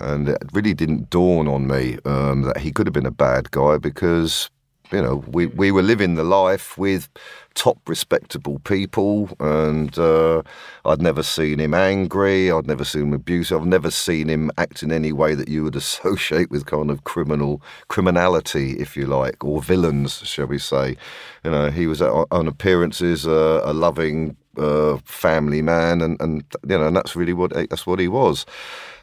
And 0.00 0.28
it 0.28 0.38
really 0.52 0.74
didn't 0.74 1.10
dawn 1.10 1.48
on 1.48 1.66
me 1.66 1.98
um, 2.04 2.42
that 2.42 2.58
he 2.58 2.72
could 2.72 2.86
have 2.86 2.94
been 2.94 3.06
a 3.06 3.10
bad 3.10 3.50
guy 3.50 3.78
because 3.78 4.50
you 4.92 5.00
know 5.00 5.16
we, 5.28 5.46
we 5.46 5.70
were 5.70 5.82
living 5.82 6.14
the 6.14 6.24
life 6.24 6.76
with 6.76 7.08
top 7.54 7.78
respectable 7.88 8.58
people 8.60 9.28
and 9.40 9.98
uh, 9.98 10.42
I'd 10.84 11.02
never 11.02 11.22
seen 11.22 11.58
him 11.58 11.74
angry 11.74 12.50
I'd 12.50 12.66
never 12.66 12.84
seen 12.84 13.02
him 13.02 13.12
abusive 13.12 13.60
I've 13.60 13.66
never 13.66 13.90
seen 13.90 14.28
him 14.28 14.50
act 14.58 14.82
in 14.82 14.92
any 14.92 15.12
way 15.12 15.34
that 15.34 15.48
you 15.48 15.64
would 15.64 15.76
associate 15.84 16.50
with 16.50 16.66
kind 16.66 16.90
of 16.90 17.04
criminal 17.04 17.62
criminality 17.88 18.78
if 18.78 18.96
you 18.96 19.06
like 19.06 19.44
or 19.44 19.62
villains 19.62 20.18
shall 20.18 20.46
we 20.46 20.58
say. 20.58 20.96
You 21.44 21.50
know 21.50 21.70
he 21.70 21.86
was 21.86 22.02
on 22.02 22.48
appearances 22.48 23.26
uh, 23.26 23.62
a 23.64 23.72
loving 23.72 24.36
uh, 24.56 24.98
family 25.04 25.62
man 25.62 26.00
and, 26.00 26.20
and 26.20 26.44
you 26.68 26.78
know 26.78 26.86
and 26.86 26.96
that's 26.96 27.16
really 27.16 27.32
what 27.32 27.52
that's 27.52 27.86
what 27.86 27.98
he 27.98 28.08
was 28.08 28.46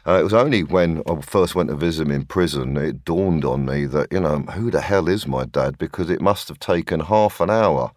uh, 0.08 0.18
it 0.18 0.24
was 0.24 0.32
only 0.32 0.62
when 0.64 1.02
I 1.06 1.20
first 1.20 1.54
went 1.54 1.68
to 1.68 1.76
visit 1.76 2.06
him 2.06 2.12
in 2.12 2.24
prison 2.24 2.78
it 2.78 3.04
dawned 3.04 3.44
on 3.44 3.66
me 3.66 3.84
that, 3.86 4.10
you 4.10 4.20
know, 4.20 4.38
who 4.38 4.70
the 4.70 4.80
hell 4.80 5.06
is 5.06 5.26
my 5.26 5.44
dad? 5.44 5.76
Because 5.76 6.08
it 6.08 6.22
must 6.22 6.48
have 6.48 6.58
taken 6.58 7.00
half 7.00 7.40
an 7.40 7.50
hour 7.50 7.92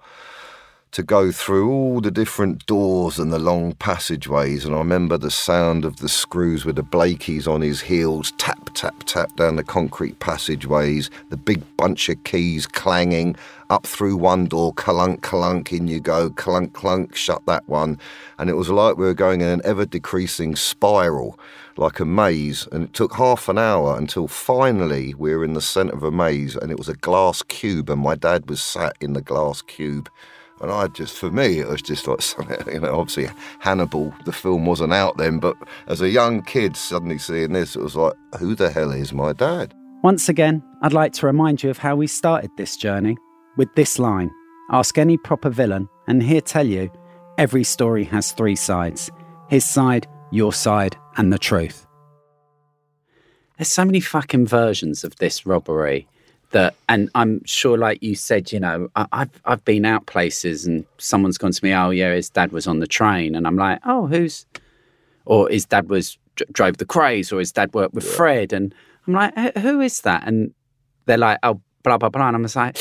to 0.91 1.03
go 1.03 1.31
through 1.31 1.71
all 1.71 2.01
the 2.01 2.11
different 2.11 2.65
doors 2.65 3.17
and 3.17 3.31
the 3.31 3.39
long 3.39 3.71
passageways. 3.75 4.65
And 4.65 4.75
I 4.75 4.79
remember 4.79 5.17
the 5.17 5.31
sound 5.31 5.85
of 5.85 5.97
the 5.97 6.09
screws 6.09 6.65
with 6.65 6.75
the 6.75 6.83
Blakeys 6.83 7.47
on 7.47 7.61
his 7.61 7.79
heels, 7.79 8.33
tap, 8.33 8.71
tap, 8.73 9.03
tap 9.05 9.33
down 9.37 9.55
the 9.55 9.63
concrete 9.63 10.19
passageways, 10.19 11.09
the 11.29 11.37
big 11.37 11.63
bunch 11.77 12.09
of 12.09 12.21
keys 12.25 12.67
clanging 12.67 13.37
up 13.69 13.87
through 13.87 14.17
one 14.17 14.47
door, 14.47 14.73
clunk, 14.73 15.21
clunk, 15.21 15.71
in 15.71 15.87
you 15.87 16.01
go, 16.01 16.29
clunk, 16.29 16.73
clunk, 16.73 17.15
shut 17.15 17.41
that 17.45 17.67
one. 17.69 17.97
And 18.37 18.49
it 18.49 18.57
was 18.57 18.69
like 18.69 18.97
we 18.97 19.05
were 19.05 19.13
going 19.13 19.39
in 19.39 19.47
an 19.47 19.61
ever 19.63 19.85
decreasing 19.85 20.57
spiral 20.57 21.39
like 21.81 21.99
a 21.99 22.05
maze, 22.05 22.67
and 22.71 22.83
it 22.83 22.93
took 22.93 23.13
half 23.15 23.49
an 23.49 23.57
hour 23.57 23.97
until 23.97 24.27
finally 24.27 25.13
we 25.15 25.35
were 25.35 25.43
in 25.43 25.53
the 25.53 25.61
centre 25.61 25.95
of 25.95 26.03
a 26.03 26.11
maze, 26.11 26.55
and 26.55 26.71
it 26.71 26.77
was 26.77 26.87
a 26.87 26.95
glass 26.95 27.41
cube, 27.43 27.89
and 27.89 28.01
my 28.01 28.15
dad 28.15 28.49
was 28.49 28.61
sat 28.61 28.95
in 29.01 29.13
the 29.13 29.21
glass 29.21 29.61
cube. 29.61 30.09
And 30.61 30.71
I 30.71 30.87
just, 30.87 31.17
for 31.17 31.31
me, 31.31 31.59
it 31.59 31.67
was 31.67 31.81
just 31.81 32.07
like, 32.07 32.21
you 32.71 32.79
know, 32.79 32.99
obviously 32.99 33.27
Hannibal, 33.59 34.13
the 34.25 34.31
film 34.31 34.65
wasn't 34.65 34.93
out 34.93 35.17
then, 35.17 35.39
but 35.39 35.57
as 35.87 36.01
a 36.01 36.09
young 36.09 36.43
kid 36.43 36.77
suddenly 36.77 37.17
seeing 37.17 37.53
this, 37.53 37.75
it 37.75 37.81
was 37.81 37.95
like, 37.95 38.13
who 38.37 38.53
the 38.53 38.69
hell 38.69 38.91
is 38.91 39.11
my 39.11 39.33
dad? 39.33 39.73
Once 40.03 40.29
again, 40.29 40.63
I'd 40.81 40.93
like 40.93 41.13
to 41.13 41.25
remind 41.25 41.63
you 41.63 41.69
of 41.69 41.79
how 41.79 41.95
we 41.95 42.07
started 42.07 42.51
this 42.57 42.77
journey 42.77 43.17
with 43.57 43.73
this 43.75 43.99
line 43.99 44.31
Ask 44.71 44.97
any 44.97 45.17
proper 45.17 45.49
villain, 45.49 45.89
and 46.07 46.23
he'll 46.23 46.39
tell 46.39 46.65
you 46.65 46.89
every 47.37 47.65
story 47.65 48.05
has 48.05 48.31
three 48.31 48.55
sides 48.55 49.11
his 49.49 49.65
side, 49.65 50.07
your 50.31 50.53
side, 50.53 50.97
and 51.17 51.31
the 51.31 51.39
truth. 51.39 51.85
There's 53.57 53.69
so 53.69 53.85
many 53.85 53.99
fucking 53.99 54.47
versions 54.47 55.03
of 55.03 55.15
this 55.17 55.45
robbery 55.45 56.07
that, 56.51 56.75
and 56.89 57.09
I'm 57.15 57.43
sure, 57.45 57.77
like 57.77 58.01
you 58.01 58.15
said, 58.15 58.51
you 58.51 58.59
know, 58.59 58.89
I, 58.95 59.07
have 59.11 59.41
I've 59.45 59.65
been 59.65 59.85
out 59.85 60.05
places 60.05 60.65
and 60.65 60.85
someone's 60.97 61.37
gone 61.37 61.51
to 61.51 61.63
me, 61.63 61.73
oh 61.73 61.91
yeah, 61.91 62.13
his 62.13 62.29
dad 62.29 62.51
was 62.51 62.67
on 62.67 62.79
the 62.79 62.87
train, 62.87 63.35
and 63.35 63.45
I'm 63.45 63.57
like, 63.57 63.79
oh, 63.85 64.07
who's, 64.07 64.45
or 65.25 65.49
his 65.49 65.65
dad 65.65 65.89
was 65.89 66.17
drove 66.51 66.77
the 66.77 66.85
craze, 66.85 67.31
or 67.31 67.39
his 67.39 67.51
dad 67.51 67.73
worked 67.73 67.93
with 67.93 68.05
yeah. 68.05 68.11
Fred, 68.11 68.53
and 68.53 68.73
I'm 69.07 69.13
like, 69.13 69.57
who 69.57 69.81
is 69.81 70.01
that? 70.01 70.27
And 70.27 70.53
they're 71.05 71.17
like, 71.17 71.39
oh, 71.43 71.61
blah 71.83 71.97
blah 71.97 72.09
blah, 72.09 72.27
and 72.27 72.35
I'm 72.35 72.43
just 72.43 72.55
like, 72.55 72.77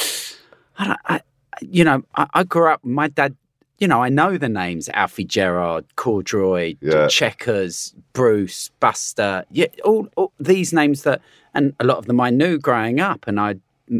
I, 0.79 0.87
don't, 0.87 1.01
I 1.05 1.21
you 1.61 1.85
know, 1.85 2.03
I, 2.15 2.27
I 2.35 2.45
grew 2.45 2.71
up. 2.71 2.85
My 2.85 3.09
dad 3.09 3.37
you 3.81 3.89
know, 3.89 4.03
I 4.03 4.11
know 4.11 4.37
the 4.37 4.49
names 4.49 4.91
Alfie 4.91 5.25
Gerard, 5.25 5.87
Corduroy, 5.97 6.77
yeah. 6.83 7.09
Checkers, 7.09 7.95
Bruce, 8.13 8.71
Buster, 8.79 9.45
yeah, 9.51 9.67
all, 9.85 10.07
all, 10.17 10.33
these 10.39 10.73
names 10.73 11.03
that, 11.03 11.23
and 11.55 11.75
a 11.81 11.85
lot 11.85 11.97
of 11.97 12.07
them 12.07 12.21
I 12.21 12.29
knew 12.29 12.59
growing 12.59 13.01
up 13.01 13.27
and 13.27 13.41
I 13.41 13.57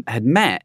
had 0.07 0.23
met. 0.23 0.63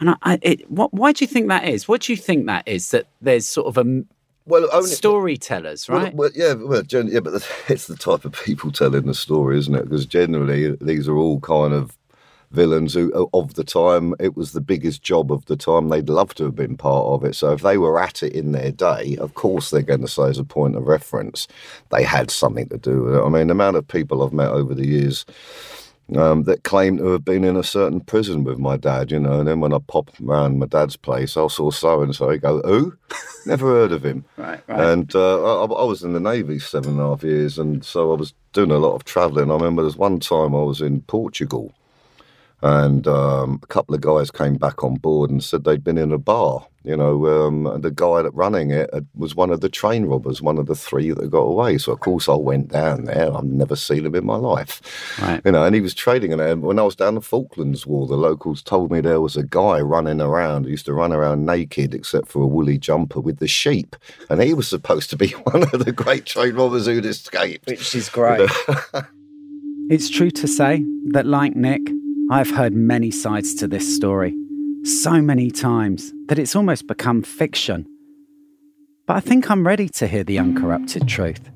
And 0.00 0.10
I, 0.10 0.14
I 0.22 0.38
it, 0.42 0.70
what, 0.70 0.92
why 0.92 1.12
do 1.12 1.24
you 1.24 1.28
think 1.28 1.48
that 1.48 1.66
is? 1.66 1.88
What 1.88 2.02
do 2.02 2.12
you 2.12 2.16
think 2.16 2.46
that 2.46 2.66
is? 2.66 2.90
That 2.90 3.06
there's 3.20 3.48
sort 3.48 3.68
of 3.68 3.78
a 3.78 4.02
well, 4.44 4.68
only, 4.72 4.88
storytellers, 4.88 5.88
right? 5.88 6.14
Well, 6.14 6.28
well, 6.28 6.30
yeah, 6.34 6.54
well, 6.54 6.82
yeah, 6.88 7.20
but 7.20 7.48
it's 7.68 7.86
the 7.86 7.96
type 7.96 8.24
of 8.24 8.32
people 8.32 8.72
telling 8.72 9.06
the 9.06 9.14
story, 9.14 9.58
isn't 9.58 9.74
it? 9.74 9.84
Because 9.84 10.06
generally, 10.06 10.76
these 10.80 11.08
are 11.08 11.16
all 11.16 11.40
kind 11.40 11.72
of 11.72 11.96
villains 12.50 12.94
who, 12.94 13.28
of 13.32 13.54
the 13.54 13.64
time. 13.64 14.14
It 14.18 14.36
was 14.36 14.52
the 14.52 14.60
biggest 14.60 15.02
job 15.02 15.32
of 15.32 15.44
the 15.46 15.56
time. 15.56 15.88
They'd 15.88 16.08
love 16.08 16.34
to 16.34 16.44
have 16.44 16.56
been 16.56 16.76
part 16.76 17.06
of 17.06 17.24
it. 17.24 17.34
So 17.34 17.52
if 17.52 17.62
they 17.62 17.78
were 17.78 18.00
at 18.00 18.22
it 18.22 18.32
in 18.32 18.52
their 18.52 18.72
day, 18.72 19.16
of 19.18 19.34
course 19.34 19.70
they're 19.70 19.82
going 19.82 20.02
to 20.02 20.08
say 20.08 20.24
as 20.24 20.38
a 20.38 20.44
point 20.44 20.76
of 20.76 20.86
reference, 20.86 21.46
they 21.90 22.02
had 22.02 22.30
something 22.30 22.68
to 22.68 22.78
do 22.78 23.04
with 23.04 23.16
it. 23.16 23.22
I 23.22 23.28
mean, 23.28 23.48
the 23.48 23.52
amount 23.52 23.76
of 23.76 23.86
people 23.86 24.22
I've 24.22 24.32
met 24.32 24.50
over 24.50 24.74
the 24.74 24.86
years. 24.86 25.24
Um, 26.16 26.44
that 26.44 26.64
claim 26.64 26.96
to 26.96 27.04
have 27.08 27.26
been 27.26 27.44
in 27.44 27.54
a 27.54 27.62
certain 27.62 28.00
prison 28.00 28.42
with 28.42 28.58
my 28.58 28.78
dad, 28.78 29.10
you 29.10 29.20
know. 29.20 29.40
And 29.40 29.46
then 29.46 29.60
when 29.60 29.74
I 29.74 29.78
pop 29.88 30.10
around 30.26 30.58
my 30.58 30.64
dad's 30.64 30.96
place, 30.96 31.36
I 31.36 31.46
saw 31.48 31.70
so 31.70 32.00
and 32.00 32.16
so. 32.16 32.34
Go, 32.38 32.62
who? 32.62 32.96
Never 33.44 33.66
heard 33.66 33.92
of 33.92 34.06
him. 34.06 34.24
right, 34.38 34.58
right. 34.68 34.80
And 34.80 35.14
uh, 35.14 35.64
I, 35.64 35.66
I, 35.66 35.84
was 35.84 36.02
in 36.02 36.14
the 36.14 36.20
Navy 36.20 36.60
seven 36.60 36.92
and 36.92 37.00
a 37.00 37.08
half 37.08 37.22
years, 37.22 37.58
and 37.58 37.84
so 37.84 38.10
I 38.10 38.16
was 38.16 38.32
doing 38.54 38.70
a 38.70 38.78
lot 38.78 38.94
of 38.94 39.04
travelling. 39.04 39.50
I 39.50 39.54
remember 39.54 39.82
there's 39.82 39.98
one 39.98 40.18
time 40.18 40.54
I 40.54 40.62
was 40.62 40.80
in 40.80 41.02
Portugal, 41.02 41.74
and 42.62 43.06
um, 43.06 43.60
a 43.62 43.66
couple 43.66 43.94
of 43.94 44.00
guys 44.00 44.30
came 44.30 44.56
back 44.56 44.82
on 44.82 44.96
board 44.96 45.30
and 45.30 45.42
said 45.44 45.64
they'd 45.64 45.84
been 45.84 45.98
in 45.98 46.12
a 46.12 46.18
bar. 46.18 46.66
You 46.84 46.96
know, 46.96 47.26
um, 47.26 47.80
the 47.82 47.90
guy 47.90 48.22
that 48.22 48.30
running 48.30 48.70
it 48.70 48.88
was 49.14 49.34
one 49.34 49.50
of 49.50 49.60
the 49.60 49.68
train 49.68 50.06
robbers, 50.06 50.40
one 50.40 50.56
of 50.56 50.66
the 50.66 50.74
three 50.74 51.10
that 51.10 51.30
got 51.30 51.40
away. 51.40 51.76
So 51.76 51.92
of 51.92 52.00
course 52.00 52.28
I 52.28 52.34
went 52.34 52.68
down 52.68 53.04
there. 53.04 53.36
I've 53.36 53.44
never 53.44 53.76
seen 53.76 54.06
him 54.06 54.14
in 54.14 54.24
my 54.24 54.36
life. 54.36 54.80
Right. 55.20 55.42
You 55.44 55.52
know, 55.52 55.64
and 55.64 55.74
he 55.74 55.80
was 55.80 55.94
trading 55.94 56.32
And. 56.32 56.62
When 56.62 56.78
I 56.78 56.82
was 56.82 56.96
down 56.96 57.14
the 57.14 57.20
Falklands 57.20 57.86
War, 57.86 58.06
the 58.06 58.16
locals 58.16 58.62
told 58.62 58.90
me 58.90 59.00
there 59.00 59.20
was 59.20 59.36
a 59.36 59.42
guy 59.42 59.80
running 59.80 60.20
around. 60.20 60.64
He 60.64 60.70
used 60.70 60.86
to 60.86 60.94
run 60.94 61.12
around 61.12 61.44
naked 61.44 61.94
except 61.94 62.28
for 62.28 62.42
a 62.42 62.46
woolly 62.46 62.78
jumper 62.78 63.20
with 63.20 63.38
the 63.38 63.48
sheep, 63.48 63.94
and 64.30 64.42
he 64.42 64.54
was 64.54 64.66
supposed 64.66 65.10
to 65.10 65.16
be 65.16 65.28
one 65.52 65.64
of 65.64 65.84
the 65.84 65.92
great 65.92 66.24
train 66.24 66.54
robbers 66.54 66.86
who'd 66.86 67.04
escaped. 67.04 67.66
Which 67.66 67.94
is 67.94 68.08
great. 68.08 68.48
it's 69.90 70.08
true 70.08 70.30
to 70.30 70.48
say 70.48 70.84
that, 71.12 71.26
like 71.26 71.54
Nick. 71.54 71.82
I've 72.30 72.50
heard 72.50 72.74
many 72.74 73.10
sides 73.10 73.54
to 73.54 73.66
this 73.66 73.96
story, 73.96 74.36
so 74.84 75.22
many 75.22 75.50
times 75.50 76.12
that 76.26 76.38
it's 76.38 76.54
almost 76.54 76.86
become 76.86 77.22
fiction. 77.22 77.86
But 79.06 79.16
I 79.16 79.20
think 79.20 79.50
I'm 79.50 79.66
ready 79.66 79.88
to 79.88 80.06
hear 80.06 80.24
the 80.24 80.38
uncorrupted 80.38 81.08
truth. 81.08 81.48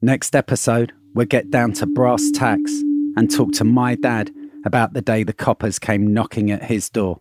Next 0.00 0.34
episode, 0.34 0.94
we'll 1.14 1.26
get 1.26 1.50
down 1.50 1.74
to 1.74 1.86
brass 1.86 2.30
tacks 2.30 2.72
and 3.14 3.30
talk 3.30 3.52
to 3.52 3.64
my 3.64 3.94
dad 3.94 4.30
about 4.64 4.94
the 4.94 5.02
day 5.02 5.22
the 5.22 5.34
coppers 5.34 5.78
came 5.78 6.14
knocking 6.14 6.50
at 6.50 6.64
his 6.64 6.88
door. 6.88 7.20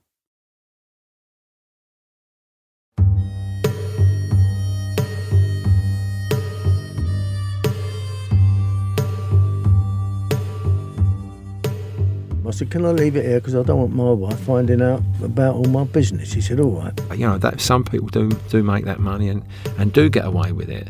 Said, 12.53 12.71
Can 12.71 12.85
I 12.85 12.91
leave 12.91 13.15
it 13.15 13.25
here? 13.25 13.39
Because 13.39 13.55
I 13.55 13.63
don't 13.63 13.79
want 13.79 13.93
my 13.93 14.11
wife 14.11 14.39
finding 14.39 14.81
out 14.81 15.01
about 15.23 15.55
all 15.55 15.65
my 15.65 15.83
business. 15.83 16.33
He 16.33 16.41
said, 16.41 16.59
All 16.59 16.71
right. 16.71 16.93
You 17.11 17.27
know, 17.27 17.37
that 17.37 17.59
some 17.59 17.83
people 17.83 18.07
do 18.07 18.29
do 18.49 18.63
make 18.63 18.85
that 18.85 18.99
money 18.99 19.29
and, 19.29 19.43
and 19.77 19.91
do 19.91 20.09
get 20.09 20.25
away 20.25 20.51
with 20.51 20.69
it, 20.69 20.89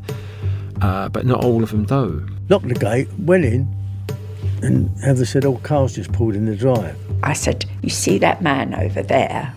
uh, 0.81 1.09
but 1.09 1.25
not 1.25 1.43
all 1.43 1.63
of 1.63 1.71
them 1.71 1.85
do. 1.85 2.27
Locked 2.49 2.67
the 2.67 2.75
gate, 2.75 3.07
went 3.19 3.45
in, 3.45 3.67
and 4.61 4.89
Heather 4.99 5.25
said, 5.25 5.45
Oh, 5.45 5.57
car's 5.57 5.95
just 5.95 6.11
pulled 6.11 6.35
in 6.35 6.45
the 6.45 6.55
drive. 6.55 6.97
I 7.23 7.33
said, 7.33 7.65
You 7.81 7.89
see 7.89 8.17
that 8.19 8.41
man 8.41 8.73
over 8.75 9.01
there? 9.01 9.53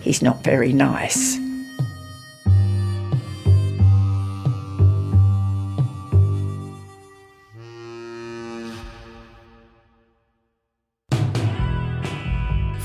He's 0.00 0.22
not 0.22 0.42
very 0.42 0.72
nice. 0.72 1.41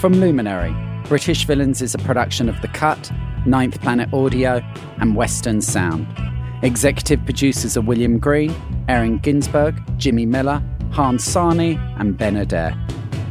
From 0.07 0.21
Luminary, 0.21 0.73
British 1.09 1.43
Villains 1.43 1.81
is 1.81 1.93
a 1.93 1.97
production 1.97 2.47
of 2.47 2.61
The 2.61 2.69
Cut, 2.69 3.11
Ninth 3.45 3.81
Planet 3.81 4.07
Audio, 4.13 4.61
and 5.01 5.17
Western 5.17 5.59
Sound. 5.59 6.07
Executive 6.63 7.25
producers 7.25 7.75
are 7.75 7.81
William 7.81 8.17
Green, 8.17 8.55
Erin 8.87 9.17
Ginsberg, 9.17 9.75
Jimmy 9.97 10.25
Miller, 10.25 10.63
Hans 10.91 11.27
Sarni, 11.27 11.75
and 11.99 12.17
Ben 12.17 12.37
Adair. 12.37 12.73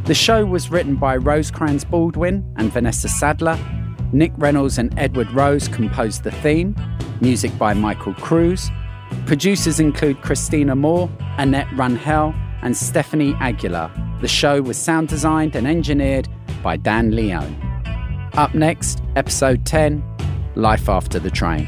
The 0.05 0.13
show 0.13 0.45
was 0.45 0.69
written 0.69 0.97
by 0.97 1.17
Rosecrans 1.17 1.83
Baldwin 1.83 2.45
and 2.57 2.71
Vanessa 2.71 3.09
Sadler. 3.09 3.57
Nick 4.13 4.33
Reynolds 4.37 4.77
and 4.77 4.93
Edward 4.99 5.31
Rose 5.31 5.67
composed 5.67 6.25
the 6.25 6.31
theme. 6.31 6.75
Music 7.21 7.57
by 7.57 7.73
Michael 7.73 8.13
Cruz. 8.13 8.69
Producers 9.25 9.79
include 9.79 10.21
Christina 10.21 10.75
Moore, 10.75 11.09
Annette 11.39 11.69
Runhell, 11.69 12.35
and 12.61 12.77
Stephanie 12.77 13.33
Aguilar. 13.39 13.91
The 14.21 14.27
show 14.27 14.61
was 14.61 14.77
sound 14.77 15.07
designed 15.07 15.55
and 15.55 15.65
engineered 15.65 16.29
by 16.61 16.77
Dan 16.77 17.15
Leone. 17.15 17.55
Up 18.33 18.53
next, 18.53 19.01
episode 19.15 19.65
10 19.65 20.03
Life 20.55 20.89
After 20.89 21.19
the 21.19 21.31
Train. 21.31 21.67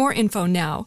more 0.00 0.14
info 0.14 0.46
now. 0.46 0.86